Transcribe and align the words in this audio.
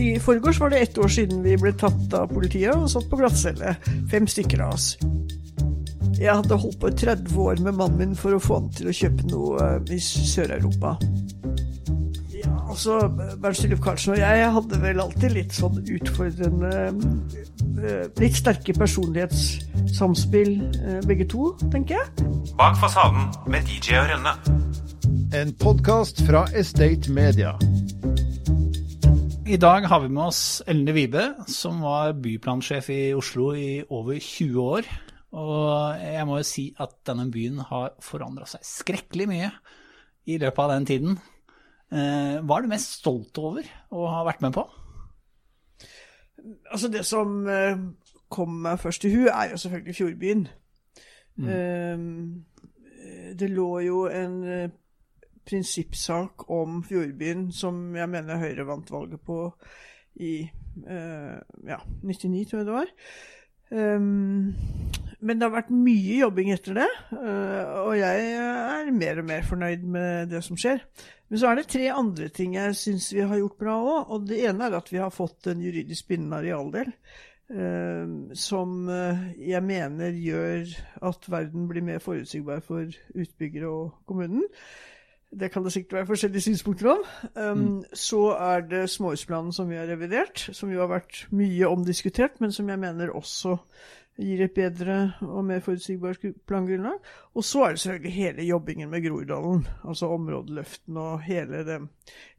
I 0.00 0.20
forgårs 0.20 0.60
var 0.60 0.70
det 0.70 0.78
ett 0.78 0.98
år 0.98 1.08
siden 1.08 1.42
vi 1.44 1.56
ble 1.60 1.72
tatt 1.76 2.14
av 2.16 2.30
politiet 2.32 2.72
og 2.72 2.88
satt 2.88 3.08
på 3.10 3.18
glattcelle. 3.20 3.74
Fem 4.08 4.28
stykker 4.30 4.62
av 4.64 4.76
oss. 4.78 4.94
Jeg 6.20 6.32
hadde 6.36 6.56
holdt 6.62 6.78
på 6.80 6.88
i 6.88 6.96
30 7.02 7.36
år 7.40 7.60
med 7.64 7.76
mannen 7.76 7.98
min 8.00 8.16
for 8.16 8.36
å 8.36 8.40
få 8.40 8.60
han 8.60 8.70
til 8.76 8.88
å 8.90 8.94
kjøpe 8.96 9.28
noe 9.28 9.68
i 9.92 10.00
Sør-Europa. 10.00 10.94
Ja, 12.32 12.54
altså, 12.64 12.96
Bernt 13.40 13.58
Stilluf 13.60 13.82
Karlsen 13.84 14.14
og 14.14 14.22
jeg 14.22 14.48
hadde 14.56 14.80
vel 14.80 15.02
alltid 15.04 15.36
litt 15.36 15.56
sånn 15.56 15.80
utfordrende 15.82 16.72
eh, 16.88 18.06
Litt 18.20 18.36
sterke 18.36 18.76
personlighetssamspill, 18.76 20.54
eh, 20.80 21.00
begge 21.08 21.28
to, 21.28 21.54
tenker 21.72 22.00
jeg. 22.00 22.30
Bak 22.56 22.80
fasaden 22.80 23.28
med 23.52 23.68
DJ 23.68 24.00
og 24.00 24.12
Rønne. 24.14 24.36
En 25.36 25.52
podkast 25.60 26.24
fra 26.28 26.46
Estate 26.56 27.12
Media. 27.12 27.56
I 29.50 29.56
dag 29.56 29.82
har 29.90 29.98
vi 30.04 30.08
med 30.14 30.28
oss 30.30 30.60
Elne 30.70 30.92
Vibe, 30.94 31.22
som 31.50 31.80
var 31.82 32.12
byplansjef 32.22 32.86
i 32.94 32.98
Oslo 33.18 33.48
i 33.58 33.80
over 33.82 34.20
20 34.22 34.60
år. 34.62 34.86
Og 35.42 35.96
jeg 35.98 36.26
må 36.28 36.36
jo 36.38 36.46
si 36.46 36.68
at 36.78 36.92
denne 37.08 37.24
byen 37.34 37.58
har 37.66 37.96
forandra 38.04 38.46
seg 38.46 38.62
skrekkelig 38.68 39.26
mye 39.26 39.48
i 40.30 40.36
løpet 40.38 40.62
av 40.62 40.70
den 40.70 40.86
tiden. 40.86 41.18
Eh, 41.90 42.36
hva 42.46 42.60
er 42.60 42.62
du 42.62 42.70
mest 42.70 42.94
stolt 43.00 43.40
over 43.42 43.66
å 43.90 44.06
ha 44.12 44.20
vært 44.28 44.44
med 44.46 44.54
på? 44.54 44.64
Altså 46.70 46.92
Det 46.94 47.02
som 47.08 47.40
eh, 47.50 47.82
kom 48.30 48.54
meg 48.68 48.78
først 48.78 49.08
i 49.08 49.14
hu, 49.16 49.24
er 49.32 49.56
jo 49.56 49.58
selvfølgelig 49.64 49.96
Fjordbyen. 49.98 50.46
Mm. 51.42 51.50
Eh, 51.56 53.34
det 53.34 53.50
lå 53.50 53.72
jo 53.82 54.06
en 54.14 54.44
prinsippsak 55.48 56.48
om 56.52 56.80
Fjordbyen 56.86 57.48
som 57.54 57.94
jeg 57.96 58.10
mener 58.12 58.40
Høyre 58.40 58.66
vant 58.68 58.90
valget 58.92 59.22
på 59.26 59.42
i 60.20 60.34
ja, 60.80 61.76
99, 62.06 62.44
tror 62.48 62.60
jeg 62.60 62.66
det 62.68 62.74
var. 62.74 62.90
Um, 63.70 64.54
men 65.20 65.38
det 65.38 65.46
har 65.46 65.52
vært 65.52 65.70
mye 65.70 66.16
jobbing 66.22 66.50
etter 66.50 66.80
det, 66.80 66.88
uh, 67.12 67.84
og 67.84 67.94
jeg 68.00 68.28
er 68.40 68.90
mer 68.96 69.20
og 69.20 69.26
mer 69.28 69.46
fornøyd 69.46 69.84
med 69.84 70.30
det 70.32 70.40
som 70.46 70.58
skjer. 70.58 70.80
Men 71.30 71.38
så 71.38 71.50
er 71.50 71.60
det 71.60 71.68
tre 71.70 71.90
andre 71.94 72.30
ting 72.34 72.56
jeg 72.56 72.78
syns 72.78 73.10
vi 73.14 73.22
har 73.22 73.38
gjort 73.38 73.58
bra 73.60 73.76
òg. 73.78 73.98
Og 74.10 74.24
det 74.26 74.40
ene 74.48 74.66
er 74.66 74.78
at 74.80 74.88
vi 74.90 74.98
har 74.98 75.12
fått 75.14 75.46
en 75.52 75.62
juridisk 75.62 76.08
bindende 76.10 76.40
arealdel. 76.40 76.90
Uh, 77.50 78.30
som 78.38 78.88
uh, 78.90 79.22
jeg 79.38 79.62
mener 79.66 80.14
gjør 80.18 80.74
at 81.10 81.30
verden 81.30 81.68
blir 81.70 81.86
mer 81.86 82.02
forutsigbar 82.02 82.64
for 82.66 82.90
utbyggere 83.14 83.70
og 83.70 84.00
kommunen. 84.08 84.46
Det 85.30 85.48
kan 85.54 85.62
det 85.62 85.70
sikkert 85.72 85.92
være 86.00 86.08
forskjellige 86.08 86.42
synspunkter 86.42 86.88
om. 86.90 87.02
Um, 87.36 87.58
mm. 87.58 87.82
Så 87.94 88.32
er 88.34 88.64
det 88.66 88.90
småhusplanen 88.90 89.52
som 89.54 89.68
vi 89.70 89.78
har 89.78 89.86
revidert, 89.86 90.48
som 90.52 90.72
jo 90.72 90.82
har 90.82 90.90
vært 90.90 91.24
mye 91.30 91.68
omdiskutert, 91.70 92.40
men 92.42 92.52
som 92.52 92.68
jeg 92.68 92.82
mener 92.82 93.12
også 93.14 93.56
gir 94.20 94.42
et 94.44 94.54
bedre 94.56 94.96
og 95.24 95.44
mer 95.48 95.62
forutsigbart 95.64 96.24
plangrunnlag. 96.50 96.98
Og 97.34 97.46
så 97.46 97.64
er 97.64 97.76
det 97.76 97.82
selvfølgelig 97.84 98.16
hele 98.16 98.48
jobbingen 98.48 98.90
med 98.90 99.04
Groruddalen, 99.06 99.62
altså 99.84 100.10
områdeløften 100.16 100.98
og 101.00 101.22
hele 101.24 101.62
den 101.68 101.88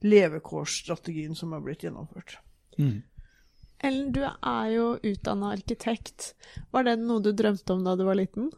levekårsstrategien 0.06 1.36
som 1.38 1.56
har 1.56 1.64
blitt 1.66 1.86
gjennomført. 1.88 2.38
Mm. 2.78 3.00
Ellen, 3.82 4.12
du 4.14 4.22
er 4.28 4.68
jo 4.76 4.92
utdanna 5.00 5.56
arkitekt. 5.56 6.34
Var 6.72 6.86
det 6.86 7.00
noe 7.02 7.24
du 7.24 7.32
drømte 7.34 7.74
om 7.74 7.88
da 7.88 7.96
du 7.98 8.06
var 8.06 8.20
liten? 8.20 8.52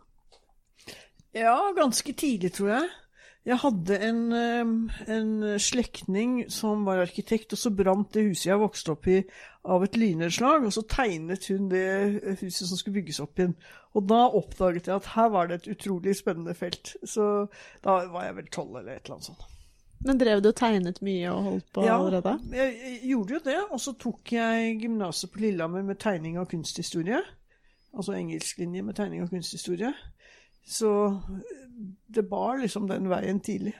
Ja, 1.34 1.56
ganske 1.78 2.14
tidlig, 2.14 2.52
tror 2.58 2.74
jeg. 2.76 2.90
Jeg 3.44 3.60
hadde 3.60 3.98
en, 4.08 4.20
en 5.12 5.32
slektning 5.60 6.46
som 6.52 6.86
var 6.88 7.02
arkitekt, 7.04 7.52
og 7.52 7.60
så 7.60 7.74
brant 7.76 8.14
det 8.16 8.24
huset 8.30 8.48
jeg 8.54 8.62
vokste 8.62 8.94
opp 8.94 9.10
i 9.12 9.18
av 9.68 9.84
et 9.84 9.98
lynnedslag. 10.00 10.64
Og 10.64 10.72
så 10.72 10.86
tegnet 10.88 11.50
hun 11.52 11.68
det 11.72 12.38
huset 12.40 12.70
som 12.70 12.80
skulle 12.80 13.02
bygges 13.02 13.20
opp 13.24 13.40
igjen. 13.40 13.58
Og 13.94 14.08
da 14.08 14.22
oppdaget 14.32 14.88
jeg 14.88 14.96
at 14.96 15.12
her 15.18 15.28
var 15.34 15.52
det 15.52 15.60
et 15.60 15.74
utrolig 15.76 16.16
spennende 16.16 16.56
felt. 16.56 16.96
Så 17.04 17.50
da 17.84 18.00
var 18.14 18.30
jeg 18.30 18.38
vel 18.40 18.48
tolv 18.48 18.80
eller 18.80 18.96
et 18.96 19.04
eller 19.04 19.18
annet 19.18 19.32
sånt. 19.34 19.50
Men 20.04 20.20
drev 20.20 20.42
du 20.44 20.50
og 20.50 20.58
tegnet 20.60 21.04
mye 21.04 21.30
og 21.32 21.46
holdt 21.48 21.70
på 21.76 21.84
ja, 21.86 21.94
allerede? 21.96 22.36
Ja, 22.52 22.66
jeg 22.68 22.98
gjorde 23.12 23.38
jo 23.38 23.44
det. 23.44 23.60
Og 23.70 23.84
så 23.84 23.96
tok 24.00 24.34
jeg 24.36 24.80
gymnaset 24.82 25.32
på 25.32 25.44
Lillehammer 25.44 25.84
med 25.84 26.00
tegning 26.00 26.40
og 26.40 26.50
kunsthistorie. 26.52 27.20
Altså 27.94 28.16
engelsklinje 28.18 28.84
med 28.84 28.98
tegning 28.98 29.24
og 29.24 29.32
kunsthistorie. 29.32 29.94
Så 30.66 31.22
det 32.08 32.24
bar 32.30 32.62
liksom 32.62 32.88
den 32.88 33.10
veien 33.12 33.42
tidlig. 33.44 33.76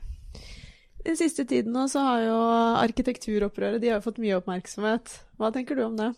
Den 1.04 1.18
siste 1.20 1.44
tiden 1.46 1.76
nå 1.76 1.88
så 1.92 2.04
har 2.06 2.22
jo 2.24 2.36
arkitekturopprøret 2.80 3.82
de 3.84 3.92
har 3.92 4.04
fått 4.04 4.22
mye 4.24 4.38
oppmerksomhet. 4.40 5.18
Hva 5.40 5.52
tenker 5.52 5.76
du 5.76 5.84
om 5.86 5.98
det? 6.00 6.14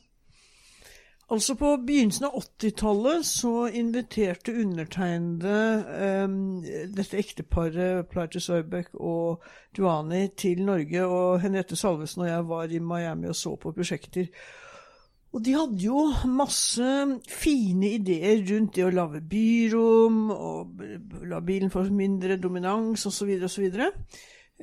Altså 1.34 1.56
På 1.58 1.72
begynnelsen 1.82 2.28
av 2.28 2.36
80-tallet 2.38 3.26
så 3.26 3.54
inviterte 3.74 4.54
undertegnede 4.62 5.56
um, 6.22 6.36
dette 6.94 7.18
ekteparet 7.18 8.06
Plartis 8.12 8.50
Øybeck 8.54 8.94
og 8.94 9.42
Duani 9.74 10.28
til 10.38 10.62
Norge. 10.68 11.02
Og 11.06 11.42
Henriette 11.42 11.76
Salvesen 11.76 12.28
og 12.28 12.30
jeg 12.30 12.46
var 12.52 12.70
i 12.70 12.80
Miami 12.80 13.32
og 13.34 13.40
så 13.40 13.56
på 13.58 13.74
prosjekter. 13.74 14.30
Og 15.36 15.44
de 15.44 15.52
hadde 15.52 15.84
jo 15.84 16.00
masse 16.32 16.86
fine 17.28 17.90
ideer 17.98 18.40
rundt 18.48 18.78
det 18.78 18.86
å 18.88 18.94
lage 18.94 19.20
byrom, 19.20 20.30
og 20.32 20.86
la 21.28 21.42
bilen 21.44 21.74
få 21.74 21.84
mindre 21.92 22.38
dominans 22.40 23.04
osv. 23.10 23.34
osv. 23.44 23.66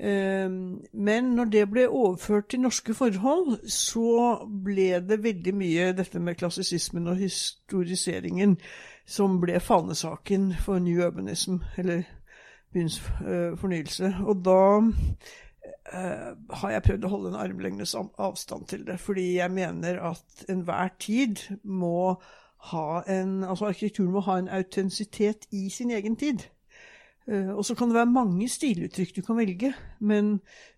Ehm, 0.00 0.80
men 0.92 1.24
når 1.36 1.50
det 1.52 1.66
ble 1.68 1.84
overført 1.88 2.48
til 2.48 2.64
norske 2.64 2.96
forhold, 2.96 3.68
så 3.68 4.38
ble 4.64 5.02
det 5.04 5.20
veldig 5.20 5.54
mye 5.54 5.92
dette 5.92 6.20
med 6.24 6.40
klassisismen 6.40 7.12
og 7.12 7.20
historiseringen 7.20 8.56
som 9.04 9.36
ble 9.42 9.60
fanesaken 9.60 10.54
for 10.64 10.80
New 10.80 11.04
Urbanism, 11.04 11.60
eller 11.76 12.06
byens 12.72 12.96
eh, 13.26 13.52
fornyelse. 13.60 14.14
Og 14.24 14.40
da 14.44 14.60
Uh, 15.92 16.32
har 16.56 16.70
jeg 16.72 16.84
prøvd 16.86 17.04
å 17.04 17.10
holde 17.12 17.30
en 17.32 17.40
armlengdes 17.42 17.92
avstand 18.00 18.64
til 18.70 18.86
det. 18.88 18.96
Fordi 19.02 19.26
jeg 19.36 19.52
mener 19.52 20.00
at 20.12 20.46
enhver 20.48 20.94
tid 21.02 21.42
må 21.64 22.14
ha 22.72 23.02
en 23.10 23.42
Altså 23.42 23.66
arkitekturen 23.72 24.12
må 24.14 24.22
ha 24.22 24.38
en 24.38 24.48
autentisitet 24.48 25.48
i 25.52 25.66
sin 25.70 25.90
egen 25.90 26.16
tid. 26.16 26.46
Uh, 27.28 27.52
og 27.58 27.64
så 27.66 27.76
kan 27.78 27.90
det 27.90 27.98
være 27.98 28.10
mange 28.14 28.48
stiluttrykk 28.48 29.12
du 29.16 29.20
kan 29.26 29.36
velge, 29.38 29.74
men, 30.00 30.32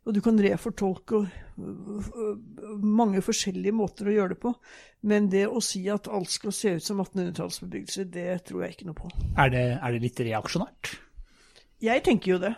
og 0.05 0.17
du 0.17 0.21
kan 0.25 0.41
refortolke 0.41 1.23
uh, 1.23 2.35
mange 2.83 3.23
forskjellige 3.25 3.77
måter 3.77 4.11
å 4.11 4.19
gjøre 4.19 4.35
det 4.35 4.43
på. 4.43 4.53
Men 5.09 5.31
det 5.33 5.47
å 5.47 5.63
si 5.65 5.87
at 5.93 6.11
alt 6.11 6.33
skal 6.33 6.53
se 6.53 6.75
ut 6.77 6.85
som 6.85 7.01
1800-tallsbebyggelse, 7.01 8.11
det 8.13 8.43
tror 8.49 8.65
jeg 8.65 8.77
ikke 8.77 8.91
noe 8.91 8.99
på. 8.99 9.15
Er 9.39 9.55
det, 9.55 9.67
er 9.79 9.95
det 9.95 10.05
litt 10.09 10.27
reaksjonært? 10.27 10.97
Jeg 11.85 12.03
tenker 12.05 12.35
jo 12.35 12.45
det 12.49 12.57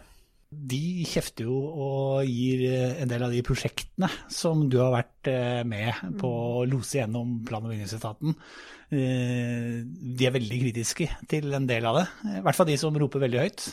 de 0.70 1.04
kjefter 1.06 1.46
jo 1.48 1.56
og 1.56 2.28
gir 2.28 2.62
eh, 2.68 3.00
en 3.02 3.10
del 3.10 3.24
av 3.26 3.34
de 3.34 3.42
prosjektene 3.46 4.08
som 4.32 4.64
du 4.70 4.78
har 4.80 4.94
vært 4.94 5.30
eh, 5.30 5.62
med 5.68 6.16
på 6.20 6.30
å 6.30 6.64
lose 6.68 7.00
gjennom 7.00 7.38
plan- 7.46 7.64
og 7.66 7.74
bygningsetaten. 7.74 8.36
Eh, 8.90 9.82
de 9.84 10.28
er 10.28 10.34
veldig 10.34 10.60
kritiske 10.64 11.08
til 11.30 11.56
en 11.56 11.68
del 11.68 11.88
av 11.88 12.00
det, 12.00 12.06
i 12.38 12.44
hvert 12.46 12.58
fall 12.58 12.70
de 12.70 12.78
som 12.80 12.96
roper 12.96 13.26
veldig 13.26 13.42
høyt. 13.44 13.68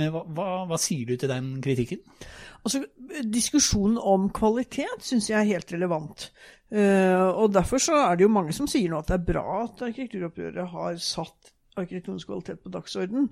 Hva, 0.00 0.22
hva, 0.22 0.46
hva 0.70 0.78
sier 0.80 1.08
du 1.08 1.18
til 1.18 1.28
den 1.28 1.56
kritikken? 1.60 2.00
Altså, 2.62 2.84
Diskusjonen 3.26 3.98
om 3.98 4.28
kvalitet 4.32 5.02
syns 5.04 5.26
jeg 5.28 5.36
er 5.36 5.48
helt 5.48 5.72
relevant. 5.74 6.28
og 6.70 7.50
Derfor 7.52 7.82
så 7.82 7.98
er 8.06 8.16
det 8.16 8.24
jo 8.24 8.32
mange 8.32 8.54
som 8.56 8.68
sier 8.70 8.88
nå 8.88 9.00
at 9.02 9.10
det 9.10 9.18
er 9.18 9.26
bra 9.32 9.44
at 9.64 9.82
arkitekturoppgjøret 9.90 10.70
har 10.72 11.00
satt 11.02 11.50
arkitektonisk 11.80 12.30
kvalitet 12.30 12.62
på 12.62 12.72
dagsorden. 12.72 13.28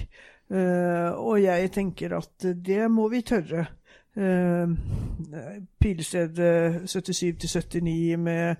Eh, 0.49 1.09
og 1.13 1.43
jeg 1.43 1.71
tenker 1.75 2.09
at 2.17 2.35
det 2.41 2.91
må 2.91 3.07
vi 3.13 3.21
tørre. 3.21 3.65
Pilestedet 5.77 6.89
77 6.89 7.37
79 7.37 8.17
med 8.17 8.55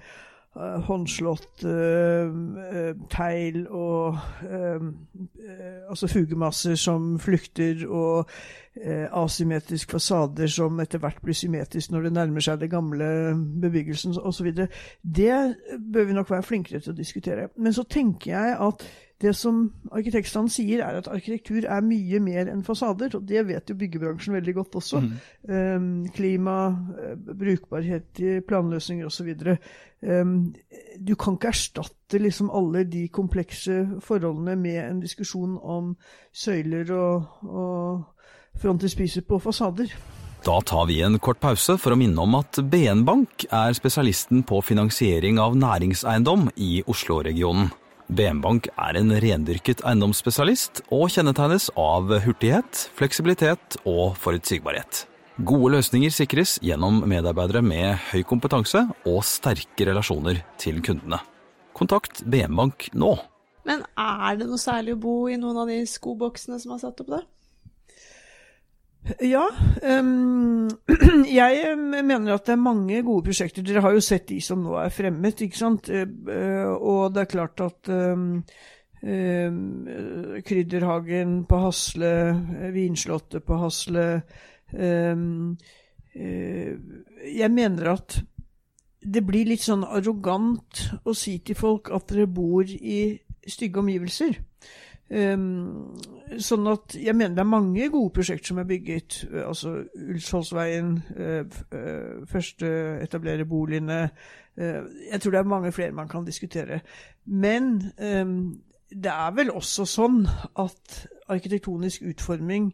håndslått 0.87 1.65
uh, 1.65 2.93
tegl 3.13 3.65
og 3.67 4.17
altså 5.87 6.07
fugemasser 6.11 6.75
som 6.79 7.15
flykter, 7.19 7.83
og 7.87 8.29
asymmetriske 8.77 9.91
fasader 9.91 10.49
som 10.53 10.77
etter 10.83 11.01
hvert 11.01 11.17
blir 11.25 11.33
symmetriske 11.33 11.93
når 11.93 12.05
det 12.05 12.11
nærmer 12.13 12.45
seg 12.45 12.59
det 12.61 12.69
gamle 12.69 13.07
bebyggelsen 13.63 14.13
osv. 14.21 14.51
Det 15.01 15.37
bør 15.93 16.05
vi 16.05 16.13
nok 16.13 16.29
være 16.29 16.45
flinkere 16.45 16.83
til 16.83 16.93
å 16.93 16.97
diskutere. 16.99 17.47
Men 17.57 17.73
så 17.73 17.87
tenker 17.89 18.35
jeg 18.35 18.57
at 18.67 18.85
Det 19.17 19.31
som 19.33 19.63
arkitektstanden 19.89 20.51
sier, 20.53 20.83
er 20.85 20.99
at 20.99 21.07
arkitektur 21.09 21.65
er 21.65 21.85
mye 21.85 22.19
mer 22.21 22.51
enn 22.51 22.61
fasader. 22.65 23.15
Og 23.17 23.23
det 23.25 23.47
vet 23.47 23.71
jo 23.71 23.77
byggebransjen 23.79 24.35
veldig 24.37 24.53
godt 24.59 24.77
også. 24.77 25.01
Um, 25.49 25.87
klima, 26.13 26.57
eh, 27.01 27.15
brukbarhet 27.17 28.21
i 28.21 28.35
planløsninger 28.45 29.09
osv. 29.09 29.31
Um, 30.05 30.35
du 31.01 31.15
kan 31.17 31.39
ikke 31.39 31.49
erstatte 31.49 32.21
liksom 32.21 32.51
alle 32.53 32.83
de 32.85 33.07
komplekse 33.09 33.87
forholdene 34.05 34.55
med 34.55 34.83
en 34.83 35.01
diskusjon 35.01 35.57
om 35.63 35.95
søyler 36.29 36.93
og, 36.93 37.41
og 37.41 38.61
frontispiser 38.61 39.25
på 39.25 39.41
fasader. 39.41 39.97
Da 40.45 40.59
tar 40.61 40.85
vi 40.85 41.01
en 41.01 41.17
kort 41.17 41.41
pause 41.41 41.79
for 41.81 41.95
å 41.95 41.97
minne 41.97 42.21
om 42.21 42.37
at 42.37 42.61
BN 42.61 43.01
Bank 43.07 43.47
er 43.49 43.73
spesialisten 43.73 44.45
på 44.45 44.61
finansiering 44.61 45.41
av 45.41 45.57
næringseiendom 45.57 46.51
i 46.61 46.83
Oslo-regionen. 46.85 47.73
BN 48.07 48.39
Bank 48.39 48.69
er 48.79 48.95
en 48.95 49.11
rendyrket 49.19 49.81
eiendomsspesialist 49.83 50.79
og 50.95 51.09
kjennetegnes 51.11 51.67
av 51.75 52.07
hurtighet, 52.23 52.85
fleksibilitet 52.95 53.75
og 53.83 54.15
forutsigbarhet. 54.21 55.01
Gode 55.43 55.73
løsninger 55.75 56.13
sikres 56.15 56.55
gjennom 56.63 57.01
medarbeidere 57.09 57.61
med 57.61 57.99
høy 58.13 58.23
kompetanse 58.25 58.85
og 59.03 59.19
sterke 59.27 59.89
relasjoner 59.89 60.39
til 60.61 60.79
kundene. 60.85 61.19
Kontakt 61.75 62.23
BN 62.23 62.55
Bank 62.57 62.87
nå. 62.95 63.11
Men 63.67 63.83
er 63.99 64.39
det 64.39 64.47
noe 64.47 64.61
særlig 64.61 64.95
å 64.95 65.01
bo 65.03 65.17
i 65.27 65.35
noen 65.37 65.59
av 65.65 65.67
de 65.69 65.81
skoboksene 65.91 66.61
som 66.63 66.77
er 66.77 66.81
satt 66.85 67.03
opp 67.03 67.11
der? 67.11 67.27
Ja. 69.21 69.45
Um, 69.99 70.67
jeg 71.39 71.77
mener 71.77 72.33
at 72.33 72.47
det 72.47 72.55
er 72.55 72.61
mange 72.61 73.01
gode 73.05 73.23
prosjekter. 73.29 73.63
Dere 73.65 73.83
har 73.85 73.95
jo 73.95 74.03
sett 74.03 74.27
de 74.29 74.39
som 74.43 74.63
nå 74.63 74.75
er 74.81 74.93
fremmet, 74.93 75.43
ikke 75.45 75.59
sant. 75.59 75.89
Uh, 75.89 76.73
og 76.75 77.15
det 77.15 77.23
er 77.23 77.31
klart 77.31 77.63
at 77.63 77.91
um, 77.93 78.43
um, 79.01 79.59
Krydderhagen 80.45 81.39
på 81.49 81.61
Hasle, 81.65 82.13
Vinslottet 82.75 83.45
på 83.47 83.59
Hasle 83.61 84.07
Jeg 86.17 87.51
mener 87.53 87.91
at 87.93 88.17
det 89.07 89.21
blir 89.23 89.47
litt 89.47 89.63
sånn 89.63 89.85
arrogant 89.85 90.81
å 91.07 91.13
si 91.15 91.37
til 91.45 91.55
folk 91.55 91.91
at 91.95 92.09
dere 92.11 92.27
bor 92.27 92.67
i 92.67 93.15
stygge 93.47 93.79
omgivelser. 93.79 94.35
Um, 95.07 95.95
sånn 96.43 96.67
at 96.71 96.95
jeg 96.99 97.15
mener 97.15 97.37
det 97.37 97.43
er 97.43 97.49
mange 97.49 97.87
gode 97.93 98.13
prosjekter 98.15 98.51
som 98.51 98.61
er 98.61 98.67
bygget. 98.69 99.21
Altså 99.43 99.73
Ulsvollsveien, 99.95 100.91
uh, 101.17 101.59
uh, 101.71 102.27
første 102.29 102.71
etablere 103.03 103.47
boligene. 103.47 104.07
Jeg 104.57 105.21
tror 105.21 105.31
det 105.35 105.39
er 105.39 105.49
mange 105.51 105.71
flere 105.71 105.93
man 105.93 106.07
kan 106.09 106.25
diskutere. 106.25 106.79
Men 107.29 107.75
det 108.89 109.11
er 109.11 109.35
vel 109.37 109.51
også 109.53 109.85
sånn 109.85 110.23
at 110.57 110.95
arkitektonisk 111.29 112.07
utforming 112.09 112.71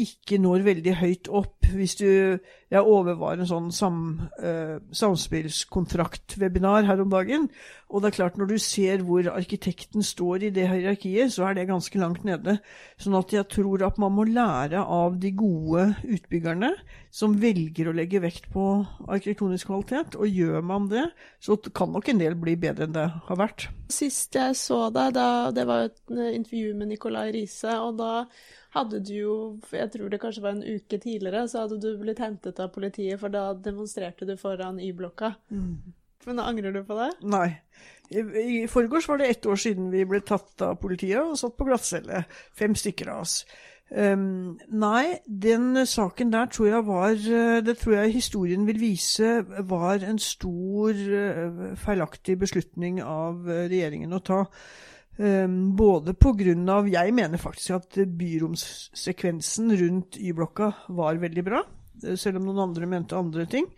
ikke 0.00 0.38
når 0.40 0.64
veldig 0.64 0.94
høyt 1.02 1.28
opp. 1.28 1.66
Hvis 1.72 1.96
du 2.00 2.38
Jeg 2.72 2.88
overvar 2.88 3.36
en 3.36 3.44
sånn 3.44 3.66
sam, 3.68 3.96
uh, 4.40 4.78
samspillskontraktwebinar 4.96 6.86
her 6.88 7.02
om 7.04 7.10
dagen. 7.12 7.50
Og 7.92 8.00
det 8.00 8.08
er 8.08 8.16
klart, 8.16 8.38
når 8.40 8.48
du 8.48 8.56
ser 8.64 9.02
hvor 9.04 9.28
arkitekten 9.28 10.00
står 10.00 10.46
i 10.46 10.50
det 10.56 10.64
hierarkiet, 10.70 11.34
så 11.34 11.50
er 11.50 11.58
det 11.58 11.66
ganske 11.68 12.00
langt 12.00 12.24
nede. 12.24 12.54
Sånn 12.96 13.18
at 13.18 13.34
jeg 13.36 13.44
tror 13.52 13.84
at 13.84 14.00
man 14.00 14.16
må 14.16 14.24
lære 14.24 14.80
av 14.80 15.18
de 15.20 15.34
gode 15.36 15.90
utbyggerne 16.00 16.72
som 17.12 17.36
velger 17.36 17.90
å 17.90 17.94
legge 17.96 18.22
vekt 18.24 18.48
på 18.54 18.70
arkitektonisk 19.04 19.68
kvalitet. 19.68 20.16
Og 20.16 20.32
gjør 20.32 20.64
man 20.64 20.88
det, 20.88 21.04
så 21.44 21.58
kan 21.76 21.92
nok 21.92 22.08
en 22.08 22.24
del 22.24 22.40
bli 22.40 22.56
bedre 22.56 22.88
enn 22.88 22.96
det 22.96 23.08
har 23.28 23.42
vært. 23.42 23.68
Sist 23.92 24.32
jeg 24.40 24.56
så 24.56 24.86
deg, 24.88 25.12
da, 25.12 25.52
det 25.52 25.68
var 25.68 25.90
et 25.90 26.16
intervju 26.32 26.72
med 26.80 26.94
Nicolai 26.94 27.28
Riise, 27.36 27.76
og 27.84 28.00
da 28.00 28.24
hadde 28.72 29.00
du 29.04 29.12
jo, 29.14 29.34
jeg 29.72 29.90
tror 29.92 30.12
det 30.12 30.20
kanskje 30.22 30.44
var 30.44 30.56
en 30.56 30.64
uke 30.64 30.98
tidligere, 30.98 31.44
så 31.48 31.64
hadde 31.64 31.80
du 31.82 31.90
blitt 32.00 32.22
hentet 32.22 32.60
av 32.62 32.70
politiet, 32.74 33.20
for 33.20 33.32
da 33.32 33.50
demonstrerte 33.52 34.28
du 34.28 34.36
foran 34.40 34.80
Y-blokka. 34.80 35.34
Mm. 35.52 35.92
Men 36.28 36.40
angrer 36.40 36.72
du 36.72 36.84
på 36.86 36.96
det? 36.96 37.10
Nei. 37.26 37.48
I, 38.12 38.22
I 38.62 38.68
forgårs 38.70 39.08
var 39.08 39.18
det 39.20 39.28
ett 39.32 39.46
år 39.46 39.58
siden 39.58 39.90
vi 39.92 40.04
ble 40.08 40.20
tatt 40.24 40.62
av 40.64 40.78
politiet 40.80 41.20
og 41.20 41.38
satt 41.40 41.56
på 41.58 41.66
glattcelle. 41.68 42.24
Fem 42.56 42.76
stykker 42.78 43.10
av 43.12 43.24
oss. 43.26 43.42
Um, 43.92 44.56
nei, 44.72 45.18
den 45.26 45.82
saken 45.88 46.30
der 46.32 46.46
tror 46.48 46.68
jeg 46.70 46.84
var 46.86 47.10
Det 47.66 47.74
tror 47.76 47.92
jeg 47.98 48.14
historien 48.14 48.62
vil 48.64 48.78
vise 48.80 49.42
var 49.68 50.00
en 50.00 50.16
stor 50.22 50.96
uh, 50.96 51.74
feilaktig 51.76 52.38
beslutning 52.40 53.02
av 53.04 53.44
uh, 53.44 53.66
regjeringen 53.66 54.16
å 54.16 54.22
ta. 54.24 54.46
Um, 55.18 55.74
både 55.76 56.14
pga. 56.16 56.78
Jeg 56.88 57.14
mener 57.14 57.38
faktisk 57.38 57.74
at 57.76 57.98
byromssekvensen 58.18 59.74
rundt 59.76 60.16
Y-blokka 60.16 60.70
var 60.88 61.20
veldig 61.20 61.44
bra. 61.44 61.60
Selv 62.16 62.40
om 62.40 62.48
noen 62.48 62.70
andre 62.70 62.88
mente 62.88 63.16
andre 63.16 63.46
ting. 63.46 63.68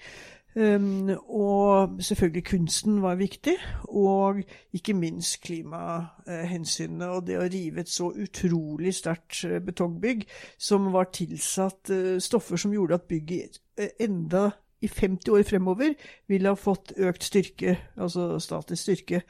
Um, 0.54 1.10
og 1.26 1.98
selvfølgelig 1.98 2.44
kunsten 2.46 3.00
var 3.02 3.18
viktig. 3.18 3.56
Og 3.90 4.44
ikke 4.72 4.94
minst 4.94 5.40
klimahensynene 5.42 7.10
og 7.10 7.26
det 7.26 7.40
å 7.40 7.48
rive 7.50 7.82
et 7.82 7.90
så 7.90 8.12
utrolig 8.14 8.94
sterkt 8.94 9.42
eh, 9.48 9.58
betongbygg 9.58 10.22
som 10.58 10.92
var 10.94 11.10
tilsatt 11.14 11.90
uh, 11.90 12.14
stoffer 12.22 12.60
som 12.60 12.72
gjorde 12.74 13.00
at 13.00 13.10
bygget 13.10 13.58
enda 13.98 14.52
i 14.84 14.88
50 14.88 15.34
år 15.34 15.42
fremover 15.48 15.94
ville 16.30 16.52
ha 16.52 16.58
fått 16.58 16.92
økt 17.00 17.26
styrke, 17.26 17.76
altså 17.96 18.36
statisk 18.42 18.82
styrke. 18.82 19.22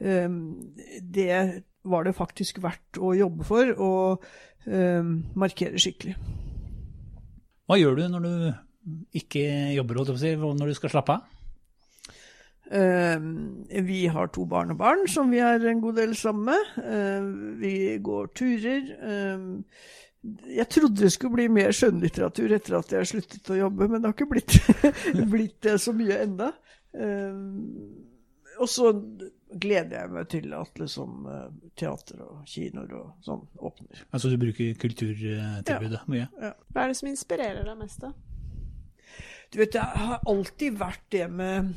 Ehm, 0.00 0.74
det 1.00 1.62
var 1.86 2.04
det 2.04 2.16
faktisk 2.16 2.60
verdt 2.64 2.98
å 3.00 3.14
jobbe 3.16 3.46
for 3.46 3.70
og 3.76 4.26
ehm, 4.66 5.18
markere 5.38 5.80
skikkelig. 5.80 6.16
Hva 7.66 7.78
gjør 7.80 7.98
du 7.98 8.04
når 8.12 8.26
du 8.26 8.34
ikke 9.18 9.42
jobber, 9.74 10.02
når 10.02 10.70
du 10.70 10.76
skal 10.78 10.92
slappe 10.92 11.16
av? 11.16 11.32
Uh, 12.66 13.22
vi 13.86 14.08
har 14.10 14.26
to 14.34 14.42
barnebarn 14.50 15.04
som 15.06 15.30
vi 15.30 15.38
er 15.38 15.62
en 15.70 15.78
god 15.82 16.00
del 16.00 16.16
sammen 16.18 16.50
med. 16.50 17.60
Vi 17.62 17.74
går 18.02 18.32
turer. 18.34 18.88
Jeg 20.50 20.66
trodde 20.74 21.04
det 21.04 21.12
skulle 21.14 21.38
bli 21.38 21.46
mer 21.54 21.74
skjønnlitteratur 21.74 22.56
etter 22.56 22.78
at 22.80 22.90
jeg 22.90 23.10
sluttet 23.12 23.52
å 23.54 23.60
jobbe, 23.60 23.86
men 23.86 24.02
det 24.02 24.10
har 24.10 24.16
ikke 24.16 24.30
blitt, 24.32 24.56
blitt 25.34 25.70
så 25.78 25.94
mye 25.94 26.18
enda. 26.24 26.50
og 28.58 28.70
så 28.70 28.90
gleder 29.62 30.02
jeg 30.02 30.12
meg 30.14 30.28
til 30.32 30.54
at 30.56 30.80
liksom, 30.80 31.26
eh, 31.32 31.48
teater 31.78 32.22
og 32.26 32.46
kinoer 32.50 32.94
og 33.00 33.26
sånn 33.26 33.42
åpner. 33.58 34.06
Altså 34.10 34.30
du 34.32 34.38
bruker 34.40 34.78
kulturtilbudet 34.80 35.98
ja. 36.00 36.06
mye? 36.10 36.28
Ja. 36.42 36.54
Hva 36.72 36.84
er 36.84 36.92
det 36.92 37.00
som 37.00 37.10
inspirerer 37.10 37.66
deg 37.66 37.78
mest, 37.80 38.04
da? 38.04 38.12
Du 39.52 39.58
vet, 39.58 39.72
Det 39.72 39.80
har 39.80 40.20
alltid 40.26 40.78
vært 40.78 41.04
det 41.14 41.30
med 41.30 41.74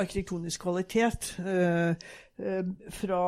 arkitektonisk 0.00 0.62
kvalitet. 0.64 1.34
Eh, 1.38 1.94
eh, 2.40 2.64
fra 2.90 3.22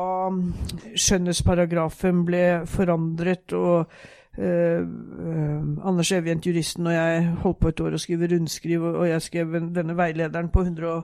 skjønnhetsparagrafen 0.95 2.25
ble 2.25 2.45
forandret 2.67 3.53
og 3.53 3.91
eh, 4.37 4.81
eh 4.81 5.85
Anders 5.85 6.11
Evjent, 6.11 6.45
juristen, 6.45 6.87
og 6.87 6.93
jeg 6.93 7.29
holdt 7.43 7.59
på 7.61 7.71
et 7.71 7.85
år 7.85 7.95
å 7.95 8.01
skrive 8.01 8.31
rundskriv, 8.33 8.83
og 8.83 9.07
jeg 9.07 9.21
skrev 9.21 9.53
denne 9.75 9.95
veilederen 9.97 10.49
på 10.49 10.65
100 10.65 11.03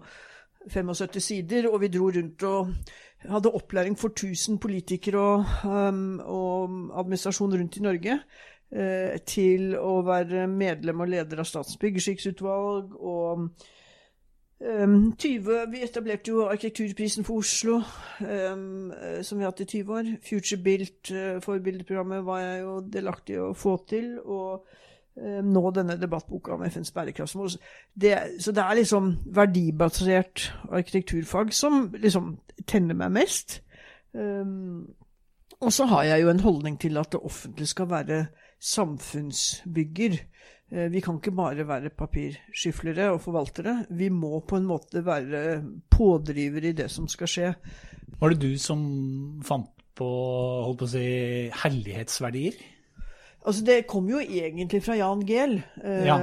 75 0.70 1.24
sider, 1.24 1.70
og 1.70 1.82
vi 1.82 1.90
dro 1.92 2.10
rundt 2.14 2.44
og 2.44 2.74
hadde 3.30 3.54
opplæring 3.54 3.98
for 3.98 4.08
1000 4.08 4.60
politikere 4.60 5.20
og, 5.20 5.46
um, 5.66 6.20
og 6.20 7.00
administrasjon 7.00 7.54
rundt 7.54 7.78
i 7.78 7.84
Norge 7.86 8.18
uh, 8.18 9.18
til 9.26 9.76
å 9.78 10.02
være 10.06 10.48
medlem 10.48 11.04
og 11.04 11.14
leder 11.14 11.42
av 11.42 11.50
Statens 11.50 11.78
byggeskikksutvalg. 11.82 12.96
Og 12.98 13.48
um, 14.62 15.12
20, 15.18 15.52
vi 15.72 15.84
etablerte 15.86 16.34
jo 16.34 16.48
Arkitekturprisen 16.50 17.26
for 17.28 17.42
Oslo, 17.42 17.82
um, 18.22 18.94
som 19.22 19.38
vi 19.38 19.46
har 19.46 19.54
hatt 19.54 19.66
i 19.66 19.72
20 19.78 19.98
år. 19.98 20.14
Uh, 20.22 21.42
forbildeprogrammet, 21.46 22.26
var 22.26 22.46
jeg 22.46 22.64
jo 22.66 22.80
delaktig 22.94 23.38
i 23.38 23.44
å 23.46 23.52
få 23.58 23.78
til. 23.90 24.16
og 24.26 24.66
Eh, 24.66 24.91
nå 25.22 25.62
denne 25.76 25.98
debattboka 26.02 26.56
om 26.56 26.64
FNs 26.66 26.94
bærekraftsmål. 26.96 27.52
Det, 27.94 28.16
så 28.42 28.54
det 28.56 28.64
er 28.64 28.80
liksom 28.80 29.12
verdibasert 29.36 30.48
arkitekturfag 30.72 31.54
som 31.54 31.84
liksom 31.94 32.36
tenner 32.70 32.98
meg 32.98 33.14
mest. 33.20 33.60
Um, 34.14 34.90
og 35.62 35.72
så 35.74 35.86
har 35.92 36.08
jeg 36.10 36.24
jo 36.24 36.32
en 36.32 36.44
holdning 36.44 36.80
til 36.82 36.98
at 37.00 37.12
det 37.14 37.22
offentlige 37.24 37.70
skal 37.72 37.90
være 37.92 38.20
samfunnsbygger. 38.72 40.18
Uh, 40.72 40.88
vi 40.92 41.04
kan 41.06 41.20
ikke 41.20 41.36
bare 41.38 41.68
være 41.68 41.94
papirskyflere 41.98 43.12
og 43.14 43.22
forvaltere. 43.22 43.86
Vi 43.90 44.10
må 44.10 44.42
på 44.48 44.58
en 44.58 44.68
måte 44.70 45.06
være 45.06 45.62
pådrivere 45.92 46.74
i 46.74 46.78
det 46.82 46.90
som 46.92 47.08
skal 47.12 47.30
skje. 47.30 47.54
Var 48.20 48.34
det 48.34 48.42
du 48.42 48.58
som 48.60 48.82
fant 49.46 49.70
på, 49.98 50.08
holdt 50.66 50.82
på 50.82 50.88
å 50.88 50.94
si, 50.96 51.08
hellighetsverdier? 51.64 52.58
Altså, 53.42 53.64
Det 53.66 53.78
kom 53.90 54.10
jo 54.10 54.20
egentlig 54.22 54.84
fra 54.86 54.96
Jan 55.00 55.24
Gehl, 55.26 55.56
eh, 55.82 56.06
ja. 56.06 56.18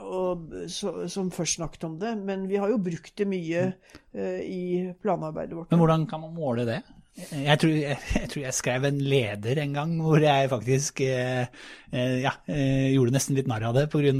og, 0.00 0.52
så, 0.72 1.08
som 1.12 1.30
først 1.34 1.58
snakket 1.58 1.84
om 1.84 1.98
det. 2.00 2.14
Men 2.16 2.46
vi 2.48 2.56
har 2.60 2.72
jo 2.72 2.80
brukt 2.80 3.12
det 3.18 3.28
mye 3.28 3.66
eh, 4.14 4.40
i 4.40 4.62
planarbeidet 5.02 5.58
vårt. 5.58 5.74
Men 5.74 5.82
hvordan 5.84 6.06
kan 6.08 6.24
man 6.24 6.36
måle 6.36 6.64
det? 6.68 6.80
Jeg 7.16 7.56
tror 7.60 7.72
jeg, 7.72 7.96
jeg 8.12 8.28
tror 8.28 8.42
jeg 8.42 8.54
skrev 8.56 8.86
en 8.90 8.98
leder 9.00 9.60
en 9.62 9.76
gang 9.76 9.92
hvor 10.04 10.20
jeg 10.20 10.50
faktisk 10.52 11.00
eh, 11.06 11.46
eh, 11.88 12.16
ja, 12.20 12.34
eh, 12.44 12.92
gjorde 12.92 13.14
nesten 13.14 13.38
litt 13.38 13.48
narr 13.48 13.64
av 13.70 13.76
det 13.78 13.86
pga. 13.92 14.12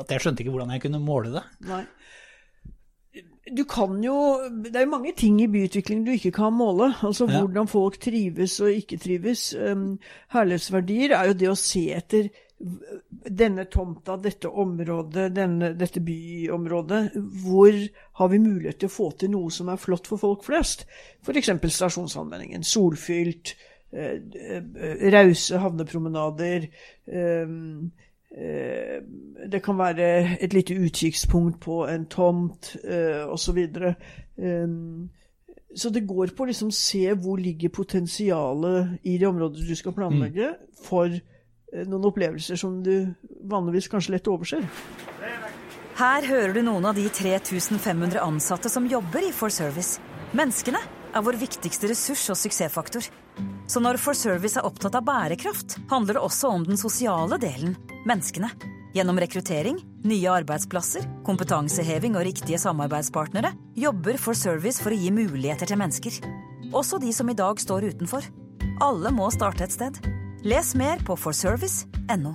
at 0.00 0.14
jeg 0.14 0.24
skjønte 0.24 0.44
ikke 0.44 0.54
hvordan 0.54 0.72
jeg 0.72 0.84
kunne 0.86 1.02
måle 1.04 1.34
det. 1.34 1.42
Nei. 1.68 1.82
Du 3.56 3.64
kan 3.64 4.02
jo 4.04 4.14
Det 4.62 4.74
er 4.76 4.84
jo 4.84 4.90
mange 4.92 5.12
ting 5.16 5.40
i 5.42 5.46
byutvikling 5.50 6.04
du 6.06 6.12
ikke 6.12 6.32
kan 6.32 6.52
måle. 6.52 6.92
Altså 7.02 7.26
Ja. 7.28 7.40
hvordan 7.40 7.68
folk 7.68 7.98
trives 8.00 8.60
og 8.60 8.70
ikke 8.70 8.98
trives. 8.98 9.54
Um, 9.54 9.98
herlighetsverdier 10.32 11.10
er 11.16 11.26
jo 11.26 11.32
det 11.32 11.48
å 11.50 11.56
se 11.58 11.90
etter 11.96 12.28
denne 13.30 13.64
tomta, 13.72 14.16
dette 14.20 14.48
området, 14.48 15.30
denne, 15.34 15.72
dette 15.78 16.00
byområdet. 16.04 17.12
Hvor 17.44 17.72
har 18.20 18.28
vi 18.28 18.38
mulighet 18.38 18.78
til 18.82 18.88
å 18.90 18.92
få 18.92 19.10
til 19.18 19.30
noe 19.30 19.50
som 19.50 19.68
er 19.72 19.76
flott 19.80 20.06
for 20.06 20.20
folk 20.20 20.44
flest? 20.44 20.84
F.eks. 21.24 21.48
stasjonsanvendingen. 21.76 22.62
Solfylt. 22.62 23.54
eh, 23.92 24.20
eh, 24.34 25.10
Rause 25.10 25.58
havnepromenader. 25.58 26.68
Eh, 27.08 27.48
Det 28.30 29.58
kan 29.64 29.78
være 29.78 30.36
et 30.38 30.52
lite 30.54 30.76
utkikkspunkt 30.78 31.58
på 31.64 31.82
en 31.90 32.04
tomt 32.06 32.76
eh, 32.84 33.24
osv. 33.26 33.58
Um, 34.36 35.10
så 35.74 35.90
det 35.90 36.06
går 36.06 36.32
på 36.34 36.44
å 36.44 36.50
liksom 36.50 36.70
se 36.74 37.04
hvor 37.14 37.38
ligger 37.38 37.72
potensialet 37.74 39.00
i 39.06 39.16
det 39.18 39.28
området 39.28 39.66
du 39.66 39.74
skal 39.78 39.94
planlegge, 39.94 40.52
for 40.82 41.10
eh, 41.10 41.84
noen 41.86 42.08
opplevelser 42.10 42.58
som 42.58 42.80
du 42.82 43.10
vanligvis 43.50 43.90
kanskje 43.90 44.16
lett 44.16 44.30
overser. 44.30 44.66
Her 46.00 46.26
hører 46.26 46.54
du 46.56 46.62
noen 46.64 46.86
av 46.88 46.96
de 46.96 47.04
3500 47.12 48.22
ansatte 48.24 48.70
som 48.72 48.86
jobber 48.88 49.26
i 49.26 49.34
For 49.36 49.52
Service. 49.52 50.00
Menneskene 50.38 50.80
er 51.10 51.26
vår 51.26 51.38
viktigste 51.38 51.90
ressurs 51.90 52.28
og 52.32 52.38
suksessfaktor. 52.38 53.06
Så 53.70 53.82
når 53.82 54.00
For 54.02 54.18
Service 54.18 54.58
er 54.58 54.66
opptatt 54.66 54.96
av 54.98 55.04
bærekraft, 55.06 55.78
handler 55.90 56.18
det 56.18 56.22
også 56.26 56.50
om 56.50 56.66
den 56.66 56.80
sosiale 56.80 57.38
delen, 57.40 57.76
menneskene. 58.08 58.50
Gjennom 58.94 59.20
rekruttering, 59.22 59.76
nye 60.02 60.32
arbeidsplasser, 60.40 61.04
kompetanseheving 61.26 62.16
og 62.18 62.26
riktige 62.26 62.58
samarbeidspartnere 62.58 63.52
jobber 63.78 64.18
For 64.18 64.34
Service 64.34 64.82
for 64.82 64.90
å 64.90 64.98
gi 64.98 65.12
muligheter 65.14 65.70
til 65.70 65.78
mennesker. 65.78 66.16
Også 66.74 66.98
de 67.02 67.12
som 67.14 67.30
i 67.30 67.36
dag 67.38 67.62
står 67.62 67.86
utenfor. 67.92 68.26
Alle 68.82 69.12
må 69.14 69.28
starte 69.30 69.66
et 69.66 69.74
sted. 69.74 70.00
Les 70.42 70.74
mer 70.78 71.02
på 71.06 71.14
forservice.no. 71.20 72.34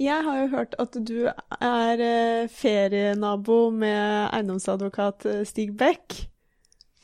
Jeg 0.00 0.24
har 0.24 0.36
jo 0.40 0.48
hørt 0.54 0.74
at 0.80 0.96
du 1.04 1.16
er 1.28 2.00
eh, 2.00 2.48
ferienabo 2.48 3.66
med 3.74 4.30
eiendomsadvokat 4.30 5.26
eh, 5.28 5.42
Stig 5.48 5.74
Beck. 5.76 6.14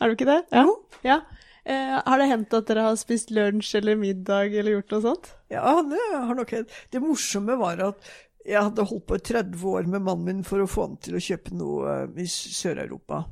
Er 0.00 0.08
du 0.08 0.16
ikke 0.16 0.28
det? 0.28 0.38
Ja. 0.52 0.64
ja. 1.04 1.18
Eh, 1.66 1.96
har 2.06 2.20
det 2.20 2.28
hendt 2.30 2.54
at 2.54 2.68
dere 2.68 2.84
har 2.86 2.98
spist 3.00 3.32
lunsj 3.34 3.72
eller 3.80 3.98
middag 3.98 4.54
eller 4.54 4.76
gjort 4.76 4.92
noe 4.94 5.02
sånt? 5.02 5.32
Ja, 5.50 5.80
det 5.82 6.02
har 6.14 6.36
nok 6.38 6.52
hendt. 6.54 6.74
Det 6.94 7.02
morsomme 7.02 7.56
var 7.58 7.82
at 7.88 8.12
jeg 8.46 8.62
hadde 8.62 8.86
holdt 8.86 9.08
på 9.08 9.18
i 9.18 9.24
30 9.26 9.64
år 9.72 9.88
med 9.90 10.04
mannen 10.06 10.28
min 10.28 10.44
for 10.46 10.62
å 10.62 10.68
få 10.70 10.86
han 10.86 10.94
til 11.02 11.18
å 11.18 11.24
kjøpe 11.26 11.56
noe 11.58 11.96
eh, 12.04 12.22
i 12.22 12.28
Sør-Europa. 12.30 13.24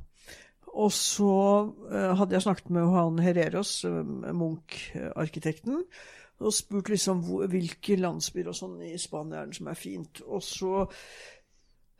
Og 0.75 0.91
så 0.91 1.31
eh, 1.87 2.11
hadde 2.19 2.35
jeg 2.35 2.43
snakket 2.43 2.75
med 2.75 2.91
han 2.91 3.23
Hereros, 3.23 3.77
Munch-arkitekten, 3.87 5.85
og 6.43 6.51
spurt 6.51 6.91
liksom 6.91 7.21
hvilke 7.47 7.95
landsbyer 7.95 8.51
og 8.51 8.57
sånn 8.57 8.81
i 8.83 8.97
Spania 8.99 9.45
som 9.55 9.71
er 9.71 9.79
fint. 9.79 10.19
Og 10.27 10.43
så 10.43 10.83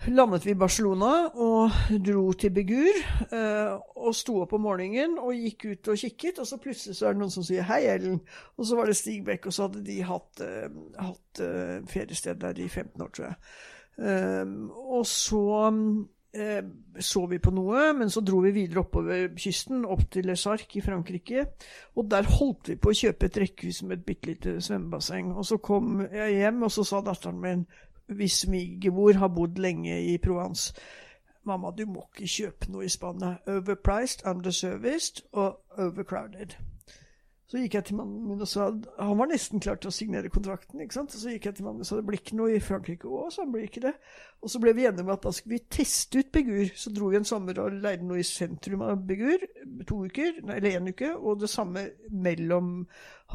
landet 0.08 0.46
vi 0.46 0.54
i 0.54 0.60
Barcelona 0.60 1.12
og 1.42 1.72
dro 2.06 2.30
til 2.38 2.54
Begur. 2.54 2.98
Eh, 3.32 3.76
og 3.96 4.16
sto 4.16 4.38
opp 4.44 4.54
om 4.56 4.66
morgenen 4.68 5.18
og 5.22 5.34
gikk 5.34 5.68
ut 5.72 5.92
og 5.94 6.00
kikket, 6.00 6.42
og 6.42 6.50
så 6.50 6.60
plutselig 6.62 6.98
så 6.98 7.10
er 7.10 7.16
det 7.16 7.24
noen 7.24 7.34
som 7.34 7.46
sier 7.46 7.64
'Hei, 7.64 7.86
Ellen'. 7.90 8.20
Og 8.58 8.66
så 8.66 8.76
var 8.76 8.86
det 8.86 8.96
Stig 8.96 9.26
Bech, 9.26 9.46
og 9.46 9.54
så 9.54 9.68
hadde 9.68 9.86
de 9.86 10.02
hatt, 10.04 10.42
eh, 10.42 10.70
hatt 11.00 11.40
eh, 11.40 11.88
feriested 11.88 12.36
der 12.42 12.60
i 12.60 12.68
15 12.68 13.02
år, 13.02 13.10
tror 13.10 13.26
jeg. 13.26 13.36
Og 14.76 15.06
så 15.06 16.06
så 17.00 17.26
vi 17.26 17.38
på 17.40 17.52
noe, 17.52 17.94
men 17.94 18.10
så 18.10 18.20
dro 18.20 18.42
vi 18.44 18.52
videre 18.52 18.82
oppover 18.82 19.30
kysten, 19.40 19.86
opp 19.86 20.12
til 20.12 20.26
Les 20.28 20.46
Arcs 20.46 20.76
i 20.76 20.82
Frankrike. 20.82 21.46
Og 21.96 22.10
der 22.12 22.28
holdt 22.28 22.68
vi 22.68 22.76
på 22.76 22.92
å 22.92 22.98
kjøpe 22.98 23.26
et 23.26 23.38
rekkehus 23.38 23.84
med 23.84 24.00
et 24.00 24.06
bitte 24.06 24.28
lite 24.28 24.62
svømmebasseng. 24.62 25.32
Og 25.32 25.46
så 25.46 25.58
kom 25.58 26.02
jeg 26.12 26.34
hjem, 26.36 26.64
og 26.64 26.72
så 26.72 26.84
sa 26.84 27.00
datteren 27.02 27.40
min, 27.40 27.66
hvis 28.08 28.42
svigermor 28.46 29.18
har 29.22 29.34
bodd 29.34 29.60
lenge 29.62 29.98
i 30.14 30.18
Provence 30.18 30.74
Mamma, 31.46 31.70
du 31.78 31.86
må 31.86 32.08
ikke 32.10 32.30
kjøpe 32.30 32.72
noe 32.74 32.88
i 32.88 32.90
Spania. 32.90 33.36
Overpriced, 33.46 34.26
underserviced 34.26 35.22
og 35.38 35.60
overcrowded. 35.78 36.56
Så 37.46 37.60
gikk 37.62 37.76
jeg 37.78 37.86
til 37.86 37.98
mannen 38.00 38.24
min 38.26 38.42
og 38.42 38.50
sa 38.50 38.72
Han 38.98 39.20
var 39.20 39.30
nesten 39.30 39.62
klar 39.62 39.78
til 39.78 39.92
å 39.92 39.94
signere 39.94 40.32
kontrakten. 40.34 40.82
ikke 40.82 40.98
sant? 40.98 41.14
Så 41.14 41.30
gikk 41.30 41.46
jeg 41.46 41.58
til 41.60 41.68
mannen 41.68 41.86
og 41.86 41.88
sa 41.88 42.00
det 42.00 42.06
blir 42.08 42.18
ikke 42.18 42.40
noe 42.40 42.56
i 42.56 42.64
Frankrike. 42.64 43.06
Å, 43.06 43.28
så 43.30 43.46
blir 43.46 43.68
ikke 43.68 43.84
det. 43.86 43.94
Og 44.42 44.50
så 44.50 44.62
ble 44.64 44.74
vi 44.74 44.88
enige 44.90 45.06
om 45.06 45.14
at 45.14 45.22
da 45.28 45.34
skulle 45.36 45.60
vi 45.60 45.68
teste 45.78 46.24
ut 46.24 46.32
Begur. 46.34 46.74
Så 46.74 46.90
dro 46.96 47.12
vi 47.14 47.20
en 47.22 47.30
sommer 47.30 47.62
og 47.62 47.78
leide 47.86 48.10
noe 48.10 48.24
i 48.24 48.26
sentrum 48.26 48.82
av 48.88 49.06
Begur. 49.06 49.46
To 49.86 50.02
uker, 50.10 50.42
nei, 50.42 50.58
eller 50.58 50.80
én 50.80 50.90
uke. 50.90 51.14
Og 51.14 51.46
det 51.46 51.52
samme 51.54 51.86
mellom 52.10 52.74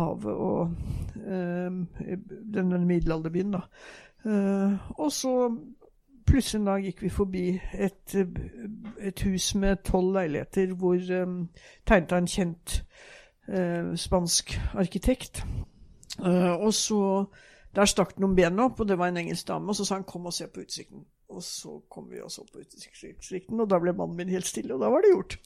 havet 0.01 0.43
og 0.51 0.75
øh, 1.23 1.81
denne 2.59 2.83
middelalderbyen, 2.83 3.55
da. 3.55 3.69
Eh, 4.27 4.73
og 5.01 5.13
så 5.13 5.35
plutselig 6.27 6.61
en 6.61 6.67
dag 6.69 6.85
gikk 6.85 7.03
vi 7.03 7.11
forbi 7.13 7.45
et, 7.73 8.17
et 9.01 9.23
hus 9.27 9.55
med 9.59 9.81
tolv 9.87 10.13
leiligheter 10.15 10.75
hvor 10.79 10.99
um, 11.23 11.49
tegnet 11.89 12.13
av 12.13 12.21
en 12.21 12.29
kjent 12.31 12.75
uh, 13.49 13.95
spansk 13.99 14.55
arkitekt. 14.79 15.45
Uh, 16.19 16.55
og 16.61 16.75
så 16.75 17.25
Der 17.71 17.87
stakk 17.87 18.17
noen 18.19 18.35
ben 18.35 18.59
opp, 18.59 18.81
og 18.83 18.89
det 18.91 18.97
var 18.99 19.13
en 19.13 19.17
engelsk 19.21 19.47
dame. 19.47 19.71
Og 19.71 19.77
så 19.79 19.85
sa 19.87 19.95
han 19.95 20.05
'kom 20.05 20.27
og 20.27 20.33
se 20.35 20.47
på 20.47 20.61
utsikten'. 20.61 21.05
Og 21.29 21.43
så 21.43 21.81
kom 21.91 22.11
vi 22.11 22.21
og 22.21 22.31
så 22.31 22.43
på 22.53 22.59
utsikten, 22.59 23.61
og 23.61 23.71
da 23.71 23.79
ble 23.79 23.93
mannen 23.93 24.17
min 24.17 24.29
helt 24.29 24.47
stille, 24.47 24.75
og 24.75 24.81
da 24.81 24.89
var 24.91 25.01
det 25.01 25.13
gjort. 25.13 25.39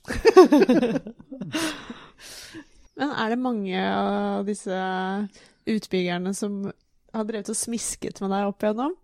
Men 2.97 3.11
er 3.11 3.29
det 3.29 3.39
mange 3.39 3.83
av 3.93 4.47
disse 4.47 4.79
utbyggerne 5.67 6.35
som 6.35 6.73
har 7.15 7.27
drevet 7.29 7.51
og 7.53 7.59
smisket 7.59 8.21
med 8.23 8.33
deg 8.35 8.51
opp 8.51 8.65
igjennom? 8.65 8.95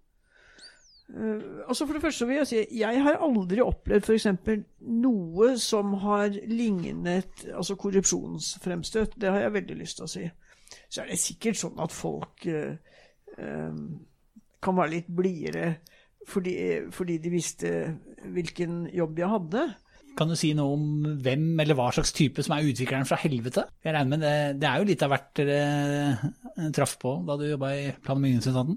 Uh, 1.10 1.66
altså 1.66 1.86
For 1.88 1.96
det 1.96 2.04
første 2.04 2.26
vil 2.28 2.38
jeg 2.38 2.48
si 2.50 2.60
jeg 2.78 3.02
har 3.02 3.18
aldri 3.24 3.62
opplevd 3.64 4.06
f.eks. 4.06 4.28
noe 5.02 5.48
som 5.58 5.96
har 6.04 6.36
lignet 6.46 7.46
altså 7.50 7.74
korrupsjonsfremstøt. 7.80 9.16
Det 9.18 9.32
har 9.32 9.46
jeg 9.46 9.56
veldig 9.58 9.78
lyst 9.80 9.98
til 9.98 10.06
å 10.06 10.12
si. 10.12 10.28
Så 10.86 11.02
er 11.02 11.10
det 11.10 11.18
sikkert 11.22 11.58
sånn 11.58 11.82
at 11.82 11.94
folk 11.94 12.46
uh, 12.46 12.74
eh, 13.38 13.80
kan 14.60 14.76
være 14.76 14.94
litt 14.94 15.08
blidere 15.10 15.80
fordi, 16.28 16.54
fordi 16.94 17.16
de 17.18 17.30
visste 17.32 17.70
hvilken 18.30 18.84
jobb 18.94 19.18
jeg 19.18 19.32
hadde. 19.32 19.64
Kan 20.20 20.28
du 20.28 20.36
si 20.36 20.50
noe 20.52 20.74
om 20.76 20.88
hvem 21.24 21.62
eller 21.62 21.76
hva 21.78 21.86
slags 21.96 22.12
type 22.12 22.42
som 22.44 22.52
er 22.52 22.66
utvikleren 22.68 23.08
fra 23.08 23.16
helvete? 23.22 23.64
Jeg 23.80 23.94
regner 23.94 24.10
med 24.10 24.20
det, 24.20 24.36
det 24.60 24.66
er 24.68 24.82
jo 24.82 24.88
litt 24.90 25.04
av 25.06 25.14
hvert 25.14 25.30
dere 25.38 25.60
eh, 26.60 26.66
traff 26.76 26.98
på 27.00 27.14
da 27.24 27.38
du 27.40 27.46
jobba 27.46 27.70
i 27.72 27.86
plan- 28.04 28.20
og 28.20 28.26
bygningsetaten? 28.26 28.76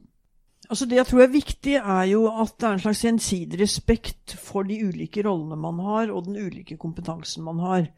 Altså 0.69 0.87
Det 0.87 1.01
jeg 1.01 1.09
tror 1.09 1.25
er 1.25 1.33
viktig, 1.33 1.73
er 1.81 2.05
jo 2.13 2.21
at 2.31 2.55
det 2.55 2.69
er 2.69 2.77
en 2.77 2.83
slags 2.85 3.03
gjensidig 3.03 3.59
respekt 3.59 4.37
for 4.39 4.63
de 4.63 4.79
ulike 4.87 5.25
rollene 5.27 5.59
man 5.59 5.83
har, 5.83 6.13
og 6.15 6.29
den 6.29 6.39
ulike 6.39 6.79
kompetansen 6.79 7.43
man 7.43 7.59
har. 7.59 7.89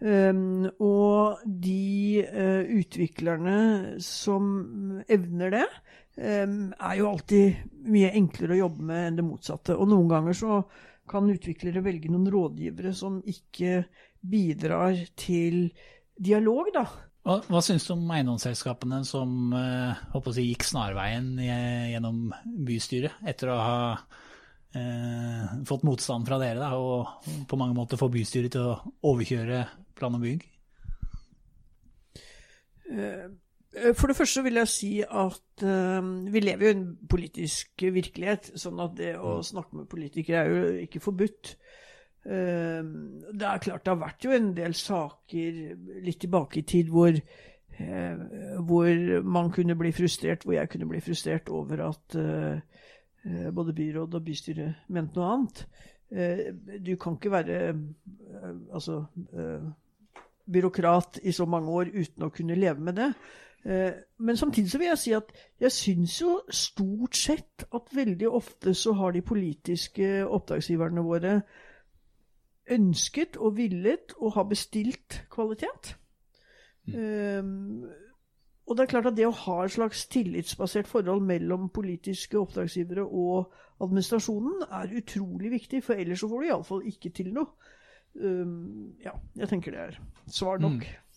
Um, 0.00 0.64
og 0.80 1.44
de 1.44 2.24
uh, 2.24 2.64
utviklerne 2.78 3.98
som 4.00 5.02
evner 5.10 5.58
det, 5.58 5.64
um, 6.16 6.60
er 6.72 7.00
jo 7.02 7.12
alltid 7.12 7.64
mye 7.92 8.14
enklere 8.16 8.56
å 8.56 8.62
jobbe 8.62 8.88
med 8.88 9.08
enn 9.10 9.20
det 9.20 9.28
motsatte. 9.28 9.76
Og 9.76 9.90
noen 9.92 10.08
ganger 10.08 10.38
så 10.38 10.62
kan 11.10 11.28
utviklere 11.32 11.82
velge 11.84 12.10
noen 12.12 12.28
rådgivere 12.32 12.94
som 12.96 13.20
ikke 13.26 13.82
bidrar 14.20 14.98
til 15.18 15.68
dialog, 16.18 16.70
da. 16.74 16.86
Hva, 17.28 17.38
hva 17.50 17.60
syns 17.64 17.84
du 17.86 17.92
om 17.92 18.06
eiendomsselskapene 18.14 19.02
som 19.06 19.52
eh, 19.56 20.22
si, 20.32 20.46
gikk 20.48 20.64
snarveien 20.64 21.34
gjennom 21.42 22.28
bystyret, 22.66 23.18
etter 23.28 23.52
å 23.52 23.58
ha 23.58 23.80
eh, 24.72 25.58
fått 25.68 25.84
motstand 25.88 26.28
fra 26.28 26.38
dere 26.40 26.62
da, 26.62 26.70
og 26.78 27.28
på 27.50 27.58
mange 27.60 27.76
måter 27.76 28.00
få 28.00 28.08
bystyret 28.12 28.54
til 28.56 28.70
å 28.70 28.78
overkjøre 29.10 29.64
plan 29.98 30.16
og 30.16 30.24
bygg? 30.24 30.46
Eh, 32.88 33.28
For 33.68 34.08
det 34.08 34.16
første 34.16 34.42
vil 34.46 34.56
jeg 34.56 34.70
si 34.72 34.90
at 35.04 35.62
uh, 35.62 36.06
vi 36.32 36.40
lever 36.40 36.64
jo 36.64 36.70
i 36.70 36.76
en 36.76 36.86
politisk 37.10 37.84
virkelighet, 37.92 38.52
sånn 38.56 38.80
at 38.80 38.94
det 38.96 39.10
å 39.20 39.38
snakke 39.44 39.76
med 39.76 39.90
politikere 39.92 40.40
er 40.40 40.48
jo 40.54 40.70
ikke 40.86 41.02
forbudt. 41.04 41.52
Uh, 42.24 42.80
det 43.28 43.44
er 43.46 43.60
klart 43.66 43.84
det 43.84 43.92
har 43.92 44.00
vært 44.00 44.24
jo 44.24 44.32
en 44.34 44.48
del 44.56 44.74
saker 44.76 45.60
litt 46.06 46.20
tilbake 46.24 46.62
i 46.62 46.64
tid 46.68 46.88
hvor, 46.92 47.12
uh, 47.12 48.24
hvor 48.70 49.04
man 49.36 49.52
kunne 49.54 49.76
bli 49.78 49.92
frustrert, 49.96 50.48
hvor 50.48 50.56
jeg 50.56 50.72
kunne 50.72 50.88
bli 50.88 51.02
frustrert 51.04 51.52
over 51.52 51.84
at 51.90 52.16
eh, 52.18 52.64
eh, 53.28 53.50
både 53.54 53.76
byråd 53.76 54.16
og 54.16 54.24
bystyre 54.24 54.72
mente 54.96 55.20
noe 55.20 55.30
annet. 55.34 55.62
Eh, 56.10 56.54
Du 56.80 56.96
kan 56.96 57.18
ikke 57.18 57.30
være 57.30 57.58
eh, 57.68 58.54
altså 58.72 59.04
eh, 59.36 59.68
byråkrat 60.48 61.20
i 61.22 61.32
så 61.32 61.44
mange 61.44 61.68
år 61.68 61.90
uten 61.92 62.24
å 62.24 62.32
kunne 62.32 62.56
leve 62.56 62.80
med 62.80 62.96
det. 62.96 63.12
Eh, 63.64 63.92
Men 64.18 64.36
samtidig 64.36 64.70
så 64.70 64.78
vil 64.78 64.86
jeg 64.86 64.98
si 64.98 65.12
at 65.12 65.32
jeg 65.60 65.72
syns 65.72 66.20
jo 66.20 66.40
stort 66.50 67.16
sett 67.16 67.64
at 67.74 67.94
veldig 67.94 68.28
ofte 68.28 68.74
så 68.74 68.92
har 68.92 69.10
de 69.12 69.22
politiske 69.22 70.26
oppdragsgiverne 70.26 71.04
våre 71.04 71.42
ønsket 72.70 73.36
og 73.36 73.56
villet 73.56 74.12
og 74.18 74.32
har 74.32 74.48
bestilt 74.50 75.22
kvalitet. 75.30 75.96
Um, 76.88 77.84
og 78.66 78.76
det 78.76 78.82
er 78.82 78.90
klart 78.90 79.06
at 79.06 79.16
det 79.16 79.26
å 79.28 79.32
ha 79.44 79.56
et 79.64 79.72
slags 79.72 80.06
tillitsbasert 80.12 80.88
forhold 80.88 81.22
mellom 81.24 81.68
politiske 81.72 82.38
oppdragsgivere 82.38 83.04
og 83.04 83.52
administrasjonen 83.80 84.66
er 84.68 84.92
utrolig 84.98 85.50
viktig, 85.50 85.82
for 85.84 85.94
ellers 85.94 86.20
så 86.20 86.28
får 86.28 86.42
du 86.42 86.48
iallfall 86.48 86.86
ikke 86.88 87.12
til 87.16 87.32
noe. 87.36 87.46
Um, 88.18 88.96
ja, 89.04 89.14
jeg 89.36 89.48
tenker 89.48 89.72
det 89.72 89.80
er 89.80 90.00
svar 90.26 90.60
nok. 90.60 90.84
Eh, 90.84 91.07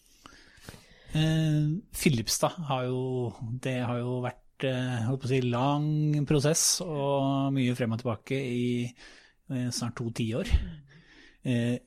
Filipstad 1.12 2.56
har 2.70 2.86
jo 2.88 3.34
Det 3.64 3.78
har 3.84 4.00
jo 4.00 4.20
vært 4.24 4.66
eh, 4.68 5.02
holdt 5.08 5.26
på 5.26 5.32
si, 5.32 5.42
lang 5.44 6.24
prosess 6.30 6.64
og 6.86 7.52
mye 7.56 7.76
frem 7.76 7.96
og 7.96 8.02
tilbake 8.04 8.38
i 8.38 8.66
eh, 8.86 9.70
snart 9.74 9.98
to 10.00 10.08
tiår. 10.16 10.52
Eh, 11.44 11.78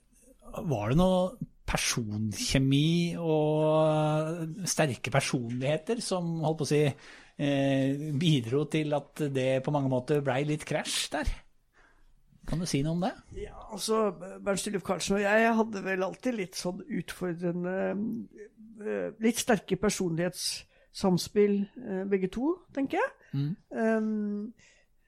var 0.69 0.93
det 0.93 0.99
noe 1.01 1.51
personkjemi 1.65 3.17
og 3.19 4.67
sterke 4.69 5.13
personligheter 5.15 6.03
som 6.05 6.37
holdt 6.45 6.61
på 6.61 6.67
å 6.67 6.71
si 6.71 6.83
eh, 6.85 8.11
bidro 8.21 8.67
til 8.71 8.95
at 8.99 9.25
det 9.35 9.49
på 9.65 9.75
mange 9.75 9.91
måter 9.93 10.23
blei 10.25 10.43
litt 10.49 10.67
krasj 10.69 10.99
der? 11.17 11.33
Kan 12.49 12.61
du 12.61 12.67
si 12.69 12.83
noe 12.85 12.93
om 12.97 13.05
det? 13.05 13.13
Ja, 13.41 13.57
altså, 13.73 14.11
Bernt 14.45 14.61
Stilluf 14.61 14.85
Karlsen 14.85 15.17
og 15.17 15.25
jeg 15.25 15.57
hadde 15.59 15.83
vel 15.85 16.05
alltid 16.05 16.37
litt 16.37 16.59
sånn 16.59 16.83
utfordrende 16.85 17.77
eh, 18.85 19.11
Litt 19.25 19.41
sterke 19.41 19.79
personlighetssamspill, 19.81 21.57
eh, 21.81 22.03
begge 22.11 22.29
to, 22.35 22.51
tenker 22.77 23.01
jeg. 23.01 23.13
Um, 23.71 24.53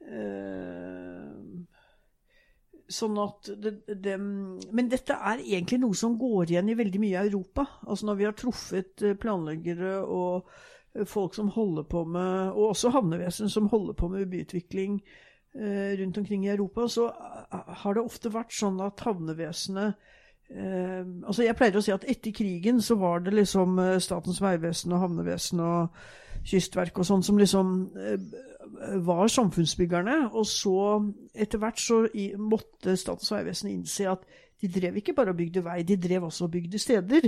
eh, 0.06 1.34
sånn 2.96 3.18
at 3.22 3.50
det, 3.62 3.74
det, 4.02 4.16
Men 4.18 4.88
dette 4.90 5.18
er 5.18 5.42
egentlig 5.42 5.80
noe 5.82 5.98
som 5.98 6.16
går 6.18 6.54
igjen 6.54 6.72
i 6.72 6.78
veldig 6.78 7.02
mye 7.02 7.20
av 7.20 7.28
Europa. 7.28 7.66
Altså 7.84 8.08
Når 8.08 8.18
vi 8.20 8.28
har 8.28 8.36
truffet 8.38 9.06
planleggere 9.20 9.98
og 10.02 10.50
folk 11.10 11.34
som 11.36 11.50
holder 11.52 11.84
på 11.90 12.06
med 12.08 12.54
Og 12.54 12.70
også 12.70 12.94
havnevesen 12.94 13.50
som 13.52 13.66
holder 13.68 13.98
på 13.98 14.08
med 14.08 14.30
byutvikling 14.32 15.00
rundt 16.00 16.18
omkring 16.18 16.44
i 16.46 16.52
Europa, 16.52 16.88
så 16.88 17.08
eh, 17.08 17.72
har 17.82 17.96
det 17.96 18.04
ofte 18.04 18.32
vært 18.34 18.52
sånn 18.52 18.80
at 18.84 19.00
havnevesenet 19.06 19.94
eh, 20.50 21.02
altså 21.26 21.46
Jeg 21.46 21.56
pleier 21.58 21.78
å 21.78 21.84
si 21.84 21.94
at 21.94 22.06
etter 22.08 22.34
krigen 22.36 22.80
så 22.84 22.98
var 23.00 23.24
det 23.24 23.34
liksom 23.34 23.78
eh, 23.82 23.96
Statens 24.04 24.42
vegvesen 24.44 24.92
og 24.92 25.04
havnevesen 25.06 25.62
og 25.64 26.02
Kystverk 26.46 26.98
og 27.00 27.08
sånn 27.08 27.24
som 27.26 27.38
liksom 27.40 27.76
eh, 27.98 28.18
var 29.02 29.26
samfunnsbyggerne. 29.32 30.18
Og 30.36 30.46
så 30.46 30.76
etter 31.34 31.58
hvert 31.62 31.80
så 31.82 32.04
i, 32.14 32.32
måtte 32.38 32.94
Statens 32.98 33.32
vegvesen 33.34 33.72
innse 33.72 34.10
at 34.12 34.26
de 34.62 34.70
drev 34.72 34.96
ikke 34.96 35.12
bare 35.12 35.34
og 35.34 35.36
bygde 35.36 35.60
vei, 35.66 35.82
de 35.84 35.98
drev 36.00 36.24
også 36.30 36.46
og 36.46 36.52
bygde 36.54 36.78
steder. 36.80 37.26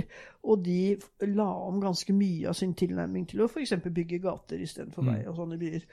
Og 0.49 0.63
de 0.65 0.95
la 1.29 1.49
om 1.67 1.81
ganske 1.81 2.13
mye 2.15 2.47
av 2.49 2.57
sin 2.57 2.73
tilnærming 2.73 3.27
til 3.29 3.43
å 3.43 3.49
f.eks. 3.49 3.75
bygge 3.85 4.21
gater 4.23 4.61
istedenfor 4.63 5.05
Mm. 5.05 5.11
vei 5.11 5.19
og 5.27 5.35
sånne 5.37 5.59
byer. 5.61 5.85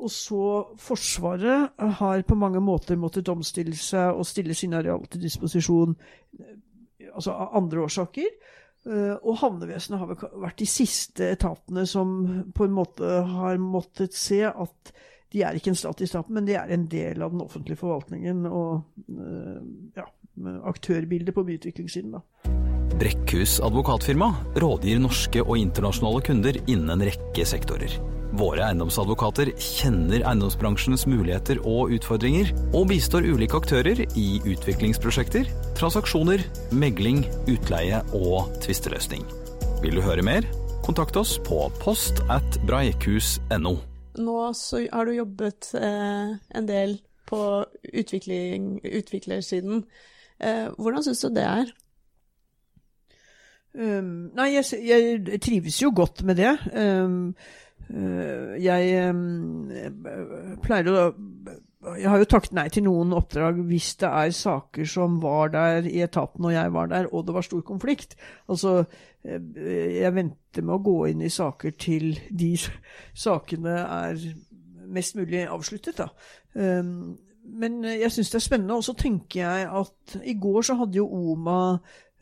Og 0.00 0.10
så 0.12 0.44
Forsvaret 0.80 1.76
har 2.00 2.22
på 2.24 2.38
mange 2.38 2.62
måter 2.64 2.96
måttet 3.00 3.28
omstille 3.28 3.76
seg 3.76 4.16
og 4.16 4.28
stille 4.28 4.56
sine 4.56 4.80
areal 4.80 5.04
til 5.10 5.22
disposisjon 5.26 5.96
altså 7.10 7.34
av 7.34 7.56
andre 7.60 7.84
årsaker. 7.84 8.28
Eh, 8.88 9.14
Og 9.20 9.40
havnevesenet 9.42 10.00
har 10.00 10.12
vært 10.40 10.60
de 10.62 10.68
siste 10.68 11.32
etatene 11.34 11.86
som 11.88 12.14
på 12.56 12.66
en 12.66 12.76
måte 12.76 13.08
har 13.34 13.60
måttet 13.60 14.16
se 14.16 14.42
at 14.48 14.94
de 15.30 15.44
er 15.46 15.54
ikke 15.54 15.70
en 15.70 15.78
stat 15.78 16.00
i 16.02 16.08
staten, 16.10 16.34
men 16.34 16.46
de 16.48 16.56
er 16.58 16.72
en 16.74 16.88
del 16.90 17.22
av 17.22 17.30
den 17.30 17.42
offentlige 17.44 17.78
forvaltningen 17.78 18.48
og 18.48 18.80
eh, 19.14 19.60
ja, 20.00 20.08
aktørbildet 20.66 21.36
på 21.36 21.44
byutviklingssiden. 21.46 22.16
Brekkhus 23.00 23.60
advokatfirma 23.64 24.32
rådgir 24.60 24.98
norske 25.00 25.44
og 25.44 25.60
internasjonale 25.60 26.24
kunder 26.26 26.58
innen 26.66 26.96
en 26.96 27.06
rekke 27.06 27.46
sektorer. 27.48 28.19
Våre 28.30 28.62
eiendomsadvokater 28.68 29.50
kjenner 29.58 30.22
eiendomsbransjens 30.22 31.06
muligheter 31.10 31.58
og 31.66 31.90
utfordringer, 31.96 32.52
og 32.70 32.86
bistår 32.92 33.26
ulike 33.26 33.58
aktører 33.58 34.04
i 34.18 34.28
utviklingsprosjekter, 34.46 35.50
transaksjoner, 35.78 36.44
megling, 36.70 37.24
utleie 37.50 37.98
og 38.14 38.52
tvisteløsning. 38.62 39.26
Vil 39.82 39.98
du 39.98 40.04
høre 40.04 40.22
mer? 40.22 40.46
Kontakt 40.86 41.18
oss 41.18 41.36
på 41.42 41.64
post 41.82 42.22
at 42.30 42.60
breikhus.no. 42.68 43.74
Nå 44.20 44.38
så 44.58 44.84
har 44.92 45.06
du 45.06 45.16
jobbet 45.16 45.72
eh, 45.78 46.32
en 46.58 46.70
del 46.70 46.98
på 47.30 47.42
utviklersiden. 47.94 49.84
Eh, 50.38 50.66
hvordan 50.78 51.06
syns 51.06 51.22
du 51.26 51.32
det 51.34 51.46
er? 51.46 51.70
Um, 53.70 54.30
nei, 54.34 54.48
jeg, 54.56 54.64
jeg 54.82 55.38
trives 55.42 55.76
jo 55.78 55.92
godt 55.94 56.24
med 56.26 56.40
det. 56.40 56.56
Um, 56.74 57.36
jeg 57.90 59.10
um, 59.10 59.70
pleier 60.62 60.90
å 60.92 61.00
Jeg 61.98 62.10
har 62.12 62.20
jo 62.20 62.28
takket 62.28 62.52
nei 62.54 62.66
til 62.70 62.84
noen 62.86 63.14
oppdrag 63.16 63.56
hvis 63.66 63.94
det 64.02 64.10
er 64.10 64.34
saker 64.36 64.86
som 64.86 65.16
var 65.22 65.50
der 65.54 65.88
i 65.88 66.02
etaten 66.04 66.44
og 66.44 66.52
jeg 66.52 66.74
var 66.74 66.90
der, 66.92 67.08
og 67.08 67.24
det 67.26 67.34
var 67.34 67.46
stor 67.46 67.64
konflikt. 67.66 68.14
Altså, 68.52 68.84
eh, 69.24 69.40
jeg 69.96 70.14
venter 70.14 70.62
med 70.62 70.76
å 70.76 70.84
gå 70.84 70.98
inn 71.08 71.24
i 71.24 71.32
saker 71.32 71.74
til 71.80 72.12
de 72.28 72.52
sakene 73.24 73.78
er 73.80 74.22
mest 74.92 75.16
mulig 75.16 75.46
avsluttet, 75.48 76.02
da. 76.04 76.10
Men 77.50 77.84
jeg 77.84 78.12
syns 78.12 78.30
det 78.30 78.38
er 78.38 78.44
spennende, 78.44 78.76
og 78.76 78.84
så 78.84 78.94
tenker 78.98 79.40
jeg 79.40 79.68
at 79.80 80.16
i 80.28 80.36
går 80.40 80.62
så 80.66 80.76
hadde 80.80 81.00
jo 81.00 81.06
OMA 81.08 81.60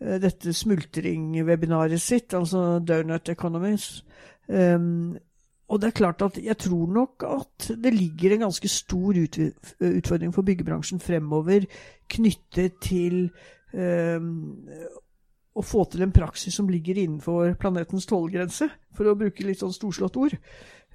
eh, 0.00 0.18
dette 0.22 0.54
smultringwebinaret 0.54 2.00
sitt, 2.00 2.34
altså 2.34 2.78
Donut 2.78 3.28
Economies. 3.28 4.04
Um, 4.48 5.18
og 5.68 5.80
det 5.80 5.90
er 5.90 5.98
klart 6.00 6.22
at 6.24 6.38
jeg 6.40 6.56
tror 6.64 6.86
nok 6.92 7.24
at 7.28 7.68
det 7.76 7.92
ligger 7.92 8.34
en 8.34 8.46
ganske 8.46 8.68
stor 8.72 9.18
utfordring 9.20 10.32
for 10.34 10.46
byggebransjen 10.46 11.00
fremover 11.00 11.66
knyttet 12.08 12.78
til 12.80 13.26
um, 13.76 14.30
å 15.58 15.64
få 15.66 15.84
til 15.90 16.04
en 16.06 16.14
praksis 16.14 16.56
som 16.56 16.70
ligger 16.70 17.00
innenfor 17.02 17.56
planetens 17.60 18.06
tålegrense, 18.08 18.68
for 18.94 19.10
å 19.10 19.16
bruke 19.18 19.44
litt 19.44 19.60
sånn 19.60 19.74
storslått 19.74 20.16
ord. 20.20 20.36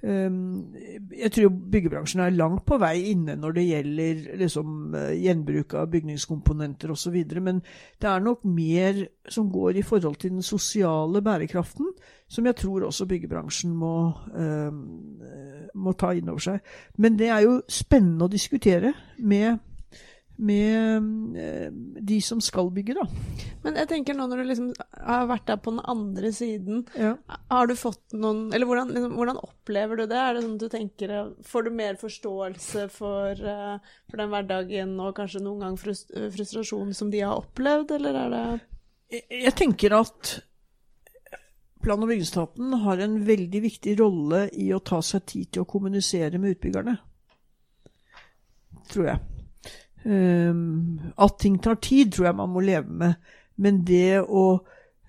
Um, 0.04 0.74
jeg 1.16 1.30
tror 1.32 1.52
byggebransjen 1.72 2.20
er 2.20 2.34
langt 2.36 2.66
på 2.68 2.76
vei 2.82 3.06
inne 3.14 3.38
når 3.40 3.54
det 3.56 3.62
gjelder 3.64 4.18
liksom, 4.36 4.94
eh, 4.98 5.14
gjenbruk 5.22 5.72
av 5.80 5.86
bygningskomponenter 5.94 6.92
osv., 6.92 7.16
men 7.40 7.62
det 8.02 8.10
er 8.10 8.20
nok 8.20 8.42
mer 8.44 9.00
som 9.32 9.48
går 9.48 9.78
i 9.80 9.86
forhold 9.86 10.18
til 10.20 10.34
den 10.34 10.44
sosiale 10.44 11.22
bærekraften, 11.24 11.88
som 12.28 12.44
jeg 12.44 12.56
tror 12.60 12.84
også 12.84 13.06
byggebransjen 13.08 13.72
må, 13.72 14.12
um, 14.34 14.82
eh, 15.24 15.64
må 15.74 15.96
ta 15.96 16.12
inn 16.12 16.28
over 16.28 16.44
seg. 16.50 16.60
Men 16.98 17.16
det 17.16 17.30
er 17.32 17.46
jo 17.46 17.62
spennende 17.68 18.28
å 18.28 18.34
diskutere 18.34 18.92
med, 19.18 19.56
med 20.36 21.36
eh, 21.38 21.68
de 22.02 22.16
som 22.20 22.40
skal 22.42 22.70
bygge, 22.74 22.94
da. 22.98 23.04
Men 23.62 23.76
jeg 23.78 23.88
tenker 23.88 24.16
nå 24.18 24.26
når 24.28 24.40
du 24.42 24.48
liksom 24.48 24.70
har 25.06 25.28
vært 25.30 25.46
der 25.46 25.60
på 25.62 25.70
den 25.70 25.84
andre 25.88 26.32
siden, 26.34 26.82
Ja. 26.98 27.12
har 27.50 27.66
du 27.70 27.74
fått 27.78 28.12
noen 28.12 28.52
Eller 28.52 28.66
hvordan, 28.66 28.90
liksom, 28.92 29.14
hvordan 29.14 29.38
opplever 29.40 29.96
du 29.96 30.06
det? 30.10 30.16
Er 30.18 30.34
det 30.34 30.42
sånn 30.42 30.56
at 30.56 30.64
du 30.64 30.68
tenker 30.68 31.14
Får 31.46 31.64
du 31.64 31.70
mer 31.70 31.94
forståelse 32.00 32.88
for, 32.90 33.30
eh, 33.30 33.78
for 34.10 34.16
den 34.16 34.30
hverdagen 34.30 34.98
og 35.00 35.14
kanskje 35.16 35.40
noen 35.44 35.60
gang 35.60 35.76
frust 35.76 36.10
frustrasjon 36.34 36.92
som 36.94 37.10
de 37.10 37.20
har 37.20 37.38
opplevd, 37.40 37.90
eller 37.92 38.14
er 38.24 38.30
det 38.30 38.60
Jeg- 39.10 39.42
Jeg 39.44 39.54
tenker 39.54 39.92
at 40.00 40.40
plan- 41.82 42.02
og 42.02 42.08
bygningsetaten 42.08 42.80
har 42.82 42.98
en 42.98 43.24
veldig 43.24 43.60
viktig 43.62 43.98
rolle 44.00 44.48
i 44.52 44.70
å 44.72 44.82
ta 44.82 44.98
seg 45.00 45.24
tid 45.26 45.52
til 45.52 45.62
å 45.62 45.66
kommunisere 45.68 46.38
med 46.40 46.56
utbyggerne. 46.58 46.98
Tror 48.90 49.06
jeg. 49.06 49.20
Um, 50.04 51.00
at 51.16 51.38
ting 51.40 51.58
tar 51.64 51.78
tid, 51.80 52.12
tror 52.12 52.28
jeg 52.28 52.36
man 52.36 52.52
må 52.52 52.62
leve 52.64 52.92
med. 53.02 53.14
Men 53.56 53.84
det 53.88 54.20
å 54.20 54.44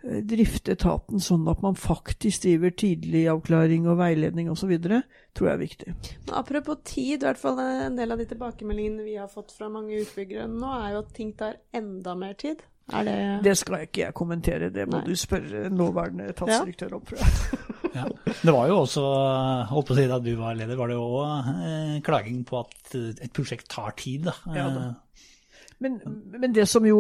eh, 0.06 0.22
drifte 0.24 0.76
etaten 0.76 1.24
sånn 1.24 1.48
at 1.52 1.64
man 1.66 1.76
faktisk 1.80 2.46
driver 2.46 2.72
tidlig 2.78 3.26
avklaring 3.32 3.90
og 3.90 4.00
veiledning 4.00 4.52
osv., 4.54 4.72
tror 4.80 5.50
jeg 5.50 5.54
er 5.54 5.64
viktig. 5.64 5.96
Men 6.28 6.38
Apropos 6.40 6.80
tid, 6.88 7.18
i 7.18 7.26
hvert 7.26 7.42
fall 7.42 7.60
en 7.64 7.98
del 8.00 8.16
av 8.16 8.22
de 8.22 8.30
tilbakemeldingene 8.30 9.08
vi 9.08 9.18
har 9.20 9.32
fått 9.32 9.52
fra 9.58 9.72
mange 9.74 9.98
utbyggere 10.04 10.48
nå, 10.52 10.72
er 10.86 10.96
jo 10.96 11.04
at 11.04 11.12
ting 11.18 11.34
tar 11.36 11.60
enda 11.76 12.16
mer 12.20 12.38
tid. 12.40 12.64
Er 12.94 13.04
det 13.08 13.44
Det 13.44 13.56
skal 13.58 13.88
ikke 13.88 14.02
jeg 14.04 14.14
kommentere, 14.14 14.70
det 14.70 14.84
må 14.88 15.00
Nei. 15.00 15.06
du 15.08 15.16
spørre 15.18 15.70
nåværende 15.74 16.28
etatsdirektør 16.30 16.94
om, 17.00 17.02
tror 17.08 17.18
jeg. 17.18 17.62
Ja. 17.96 18.04
Det 18.44 18.52
var 18.54 18.68
jo 18.68 18.76
også, 18.84 19.02
holdt 19.72 19.88
på 19.88 19.96
å 19.96 19.98
si 19.98 20.06
da 20.12 20.20
du 20.20 20.36
var 20.38 20.54
leder, 20.60 20.76
var 20.78 20.92
det 20.92 20.98
jo 21.00 21.06
òg 21.22 21.50
eh, 21.56 21.96
klaging 22.06 22.44
på 22.46 22.60
at 22.60 22.94
eh, 23.00 23.10
et 23.24 23.34
prosjekt 23.34 23.70
tar 23.72 23.96
tid. 23.98 24.28
Da. 24.28 24.36
Ja 24.54 24.68
da. 24.70 24.86
Eh, 24.92 25.02
Men, 25.80 25.98
men 26.32 26.54
det 26.56 26.68
som 26.72 26.86
jo 26.88 27.00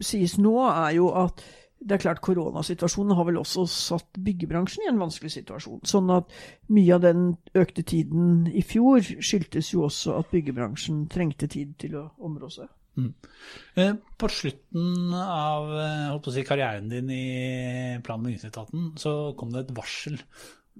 sies 0.00 0.38
nå, 0.40 0.54
er 0.70 0.94
jo 0.96 1.10
at 1.12 1.42
det 1.84 1.98
er 1.98 2.00
klart 2.00 2.22
Koronasituasjonen 2.24 3.12
har 3.18 3.26
vel 3.28 3.36
også 3.36 3.66
satt 3.68 4.16
byggebransjen 4.24 4.86
i 4.86 4.88
en 4.88 5.00
vanskelig 5.02 5.34
situasjon. 5.34 5.82
Sånn 5.84 6.08
at 6.14 6.30
mye 6.72 6.94
av 6.96 7.02
den 7.04 7.26
økte 7.60 7.82
tiden 7.84 8.46
i 8.48 8.62
fjor 8.64 9.04
skyldtes 9.04 9.74
jo 9.74 9.82
også 9.90 10.14
at 10.22 10.30
byggebransjen 10.32 11.02
trengte 11.12 11.48
tid 11.52 11.74
til 11.82 11.98
å 12.00 12.06
områ 12.24 12.48
seg. 12.54 12.70
Mm. 12.94 13.14
Eh, 13.74 13.94
på 14.18 14.28
slutten 14.30 15.14
av 15.18 15.70
eh, 15.78 16.28
si, 16.30 16.44
karrieren 16.46 16.88
din 16.88 17.10
i 17.10 17.98
plan- 18.04 18.20
og 18.20 18.28
bygningsetaten 18.28 18.92
så 19.00 19.34
kom 19.38 19.50
det 19.54 19.64
et 19.64 19.72
varsel 19.74 20.20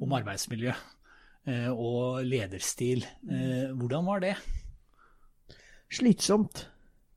om 0.02 0.14
arbeidsmiljø 0.14 0.70
eh, 0.70 1.70
og 1.72 2.22
lederstil. 2.26 3.04
Hvordan 3.24 4.06
var 4.06 4.22
det? 4.24 4.36
Slitsomt. 5.94 6.68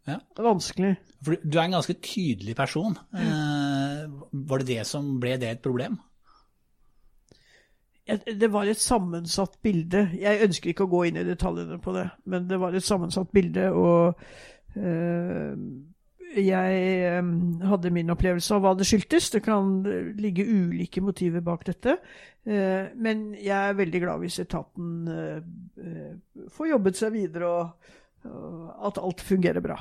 Ja. 0.08 0.20
Vanskelig. 0.40 0.96
For 1.26 1.38
du 1.44 1.58
er 1.58 1.66
en 1.66 1.78
ganske 1.78 1.98
tydelig 2.00 2.56
person. 2.56 2.96
Var 3.12 4.62
det 4.62 4.68
det 4.70 4.84
som 4.88 5.18
ble 5.22 5.36
det 5.42 5.50
et 5.52 5.66
problem? 5.66 5.98
Det 8.08 8.48
var 8.54 8.70
et 8.70 8.80
sammensatt 8.80 9.58
bilde. 9.66 10.06
Jeg 10.16 10.46
ønsker 10.46 10.72
ikke 10.72 10.86
å 10.86 10.92
gå 10.94 11.02
inn 11.10 11.18
i 11.20 11.26
detaljene 11.28 11.76
på 11.84 11.92
det, 11.98 12.06
men 12.24 12.46
det 12.48 12.60
var 12.62 12.76
et 12.78 12.86
sammensatt 12.88 13.34
bilde. 13.36 13.66
og 13.76 14.22
jeg 16.36 16.80
eh, 17.08 17.30
hadde 17.70 17.94
min 17.94 18.12
opplevelse 18.14 18.56
av 18.56 18.64
hva 18.64 18.74
det 18.78 18.88
skyldtes. 18.88 19.30
Det 19.34 19.44
kan 19.46 19.80
ligge 20.20 20.46
ulike 20.46 21.04
motiver 21.04 21.44
bak 21.46 21.66
dette. 21.68 21.98
Eh, 22.48 22.90
men 22.96 23.30
jeg 23.36 23.56
er 23.56 23.78
veldig 23.78 24.02
glad 24.04 24.24
hvis 24.24 24.42
etaten 24.44 25.08
får 26.54 26.74
jobbet 26.74 27.00
seg 27.00 27.16
videre, 27.16 27.54
og 28.28 28.84
at 28.90 29.00
alt 29.00 29.24
fungerer 29.24 29.64
bra. 29.64 29.78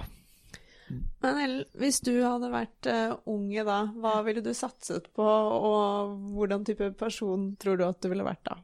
Men 1.22 1.38
Ellen, 1.42 1.64
hvis 1.74 1.98
du 2.06 2.12
hadde 2.22 2.52
vært 2.52 2.86
unge 3.26 3.64
da, 3.66 3.80
hva 3.98 4.20
ville 4.26 4.44
du 4.44 4.52
satset 4.54 5.08
på, 5.16 5.26
og 5.26 6.14
hvordan 6.36 6.66
type 6.68 6.92
person 7.00 7.56
tror 7.58 7.80
du 7.80 7.86
at 7.88 7.98
du 8.02 8.10
ville 8.12 8.26
vært 8.26 8.44
da? 8.46 8.60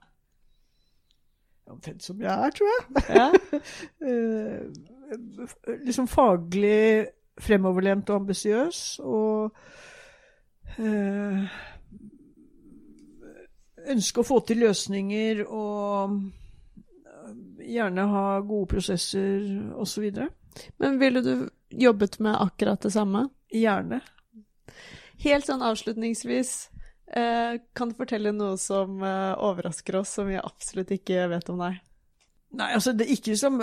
Omtrent 1.73 2.05
som 2.05 2.21
jeg 2.23 2.31
er, 2.31 2.55
tror 2.55 2.69
jeg. 2.71 2.85
Ja. 3.17 3.27
liksom 5.85 6.09
faglig 6.11 7.07
fremoverlent 7.41 8.11
og 8.11 8.23
ambisiøs. 8.23 9.01
Og 9.05 9.53
øh, 10.79 11.43
ønske 13.93 14.23
å 14.23 14.27
få 14.27 14.41
til 14.47 14.63
løsninger 14.63 15.45
og 15.47 16.21
gjerne 17.63 18.07
ha 18.13 18.25
gode 18.47 18.71
prosesser 18.75 19.45
osv. 19.81 20.09
Men 20.83 20.99
ville 21.01 21.23
du 21.25 21.35
jobbet 21.71 22.19
med 22.21 22.37
akkurat 22.39 22.83
det 22.83 22.93
samme? 22.95 23.29
Gjerne. 23.53 24.03
Helt 25.23 25.47
sånn 25.47 25.63
avslutningsvis, 25.63 26.53
eh, 27.15 27.61
kan 27.77 27.93
du 27.93 27.95
fortelle 27.97 28.33
noe 28.35 28.57
som 28.59 28.99
eh, 29.07 29.33
overrasker 29.39 30.01
oss, 30.01 30.17
som 30.19 30.27
vi 30.29 30.41
absolutt 30.41 30.91
ikke 30.97 31.29
vet 31.31 31.53
om 31.53 31.63
deg? 31.63 31.79
Nei, 32.53 32.69
altså 32.77 32.93
det 32.93 33.07
er 33.07 33.15
ikke 33.15 33.37
som 33.41 33.61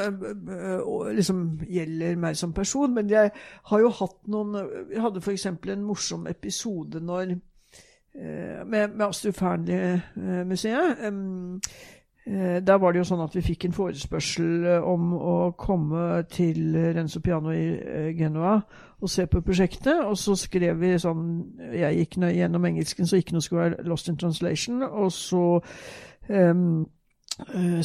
liksom, 1.14 1.44
gjelder 1.70 2.16
meg 2.18 2.38
som 2.38 2.54
person, 2.58 2.94
men 2.96 3.10
jeg 3.12 3.30
har 3.70 3.84
jo 3.84 3.92
hatt 3.94 4.18
noen 4.34 4.56
Jeg 4.90 5.04
hadde 5.04 5.22
f.eks. 5.22 5.46
en 5.46 5.86
morsom 5.86 6.26
episode 6.28 7.02
når 7.04 7.36
med, 8.66 8.96
med 8.98 9.06
Astrup 9.06 9.38
Fearnley-museet. 9.38 10.98
Der 12.66 12.78
var 12.78 12.92
det 12.92 13.00
jo 13.00 13.08
sånn 13.08 13.24
at 13.24 13.34
vi 13.38 13.42
fikk 13.46 13.66
en 13.66 13.74
forespørsel 13.74 14.66
om 14.86 15.14
å 15.18 15.36
komme 15.58 16.24
til 16.30 16.76
Renzo 16.98 17.22
Piano 17.26 17.54
i 17.56 18.12
Genoa 18.18 18.60
og 19.00 19.10
se 19.10 19.26
på 19.26 19.42
prosjektet. 19.46 20.04
Og 20.04 20.18
så 20.20 20.36
skrev 20.38 20.78
vi 20.82 20.94
sånn 21.02 21.24
Jeg 21.74 21.98
gikk 22.02 22.20
gjennom 22.36 22.66
engelsken 22.70 23.10
så 23.10 23.18
ikke 23.18 23.38
noe 23.38 23.46
skulle 23.46 23.70
være 23.70 23.88
lost 23.90 24.12
in 24.12 24.20
translation. 24.20 24.84
Og 24.84 25.12
så 25.16 25.44
um, 26.28 26.86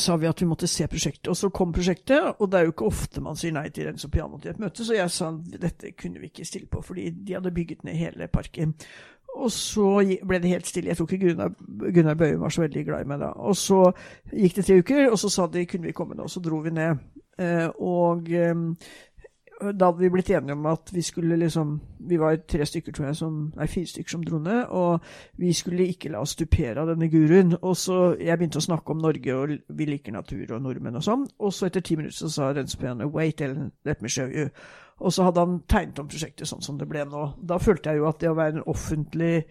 sa 0.01 0.17
vi 0.21 0.29
at 0.29 0.43
vi 0.43 0.49
måtte 0.51 0.69
se 0.71 0.87
prosjektet. 0.91 1.31
Og 1.31 1.37
så 1.39 1.51
kom 1.55 1.73
prosjektet, 1.73 2.37
og 2.39 2.51
det 2.51 2.59
er 2.59 2.69
jo 2.69 2.75
ikke 2.75 2.91
ofte 2.91 3.23
man 3.25 3.39
sier 3.39 3.55
nei 3.55 3.69
til 3.75 3.89
Renzo 3.89 4.11
Piano 4.13 4.39
til 4.43 4.53
et 4.53 4.63
møte, 4.63 4.85
så 4.85 4.97
jeg 4.97 5.13
sa 5.15 5.31
dette 5.61 5.95
kunne 5.99 6.23
vi 6.23 6.31
ikke 6.33 6.47
stille 6.49 6.71
på, 6.71 6.83
fordi 6.85 7.11
de 7.15 7.37
hadde 7.39 7.55
bygget 7.55 7.85
ned 7.87 7.99
hele 7.99 8.29
parken. 8.33 8.75
Og 9.35 9.51
så 9.51 9.87
ble 10.27 10.39
det 10.39 10.53
helt 10.53 10.67
stille. 10.67 10.89
Jeg 10.89 10.97
tror 10.97 11.11
ikke 11.11 11.29
Gunnar, 11.29 11.51
Gunnar 11.95 12.15
Bøhum 12.15 12.45
var 12.45 12.55
så 12.55 12.63
veldig 12.63 12.85
glad 12.87 13.03
i 13.03 13.09
meg 13.11 13.23
da. 13.23 13.33
Og 13.43 13.57
så 13.59 13.81
gikk 14.31 14.61
det 14.61 14.67
tre 14.69 14.79
uker, 14.79 15.09
og 15.11 15.19
så 15.19 15.31
sa 15.33 15.47
de 15.51 15.67
kunne 15.67 15.89
vi 15.89 15.97
komme 15.97 16.15
nå. 16.15 16.29
Så 16.31 16.43
dro 16.45 16.61
vi 16.63 16.71
ned. 16.75 17.03
Uh, 17.35 17.67
og 17.83 18.31
um, 18.31 18.69
da 19.61 19.87
hadde 19.87 19.99
vi 19.99 20.11
blitt 20.11 20.31
enige 20.31 20.53
om 20.53 20.67
at 20.67 20.91
vi 20.93 21.03
skulle 21.03 21.37
liksom 21.37 21.81
Vi 22.09 22.19
var 22.21 22.37
tre 22.49 22.67
stykker, 22.67 22.93
tror 22.93 23.07
jeg, 23.07 23.17
som, 23.17 23.53
nei, 23.57 23.67
fire 23.67 23.87
stykker 23.87 24.11
som 24.11 24.25
dro 24.25 24.39
ned. 24.39 24.67
Og 24.69 25.01
vi 25.41 25.53
skulle 25.53 25.87
ikke 25.89 26.11
la 26.13 26.21
oss 26.21 26.35
stupere 26.37 26.81
av 26.81 26.91
denne 26.91 27.09
guruen. 27.09 27.57
Og 27.63 27.77
så 27.77 28.17
Jeg 28.21 28.39
begynte 28.39 28.61
å 28.61 28.67
snakke 28.67 28.93
om 28.93 29.01
Norge, 29.01 29.35
og 29.35 29.59
vi 29.69 29.85
liker 29.89 30.13
natur 30.13 30.53
og 30.55 30.63
nordmenn 30.63 30.97
og 31.01 31.07
sånn. 31.07 31.27
Og 31.39 31.53
så 31.53 31.67
etter 31.67 31.81
ti 31.81 31.97
minutter 31.97 32.19
så 32.19 32.29
sa 32.29 32.53
rensepianoet 32.53 33.13
'Wait, 33.13 33.41
Ellen, 33.41 33.73
let 33.85 34.03
me 34.03 34.09
show 34.09 34.27
you'. 34.27 34.51
Og 35.01 35.13
så 35.13 35.23
hadde 35.23 35.41
han 35.41 35.63
tegnet 35.69 35.99
om 35.99 36.09
prosjektet 36.09 36.49
sånn 36.49 36.63
som 36.63 36.79
det 36.79 36.89
ble 36.89 37.05
nå. 37.05 37.35
Da 37.43 37.59
følte 37.59 37.91
jeg 37.91 37.99
jo 37.99 38.09
at 38.09 38.21
det 38.21 38.31
å 38.31 38.37
være 38.39 38.53
en 38.53 38.67
offentlig 38.67 39.45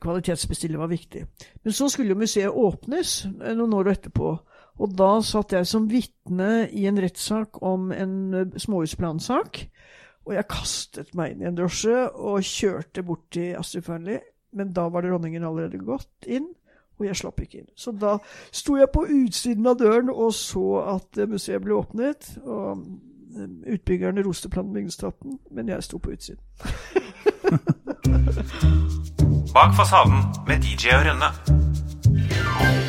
kvalitetsbestiller 0.00 0.78
var 0.78 0.86
viktig. 0.86 1.24
Men 1.64 1.72
så 1.72 1.88
skulle 1.88 2.08
jo 2.08 2.20
museet 2.20 2.50
åpnes 2.50 3.26
noen 3.56 3.74
år 3.74 3.92
etterpå. 3.92 4.38
Og 4.78 4.94
da 4.98 5.18
satt 5.26 5.52
jeg 5.56 5.66
som 5.66 5.88
vitne 5.90 6.68
i 6.70 6.86
en 6.90 7.00
rettssak 7.02 7.60
om 7.66 7.90
en 7.94 8.34
eh, 8.34 8.58
småhusplansak. 8.60 9.64
Og 10.28 10.34
jeg 10.36 10.50
kastet 10.52 11.14
meg 11.18 11.32
inn 11.32 11.42
i 11.42 11.48
en 11.48 11.56
drosje 11.58 12.04
og 12.14 12.44
kjørte 12.44 13.02
bort 13.06 13.24
til 13.34 13.56
Astrid 13.58 13.86
Fearnley. 13.86 14.20
Men 14.52 14.72
da 14.76 14.88
var 14.92 15.04
dronningen 15.04 15.44
allerede 15.44 15.78
gått 15.84 16.24
inn, 16.28 16.46
og 16.98 17.06
jeg 17.06 17.16
slapp 17.20 17.40
ikke 17.44 17.58
inn. 17.62 17.70
Så 17.76 17.92
da 17.92 18.16
sto 18.54 18.76
jeg 18.78 18.88
på 18.94 19.04
utsiden 19.04 19.66
av 19.68 19.76
døren 19.80 20.08
og 20.12 20.32
så 20.36 20.82
at 20.96 21.18
eh, 21.18 21.30
museet 21.30 21.62
ble 21.64 21.74
åpnet. 21.78 22.20
Og 22.44 22.68
eh, 23.34 23.74
utbyggerne 23.74 24.24
roste 24.26 24.48
planen 24.52 24.70
og 24.72 24.78
bygningsetaten, 24.78 25.38
men 25.50 25.74
jeg 25.74 25.88
sto 25.88 25.96
på 25.98 26.14
utsiden. 26.14 26.42
Bak 29.54 29.74
fasaden 29.74 30.20
med 30.46 30.62
DJ 30.62 30.94
og 30.94 31.02
Rønne. 31.08 32.87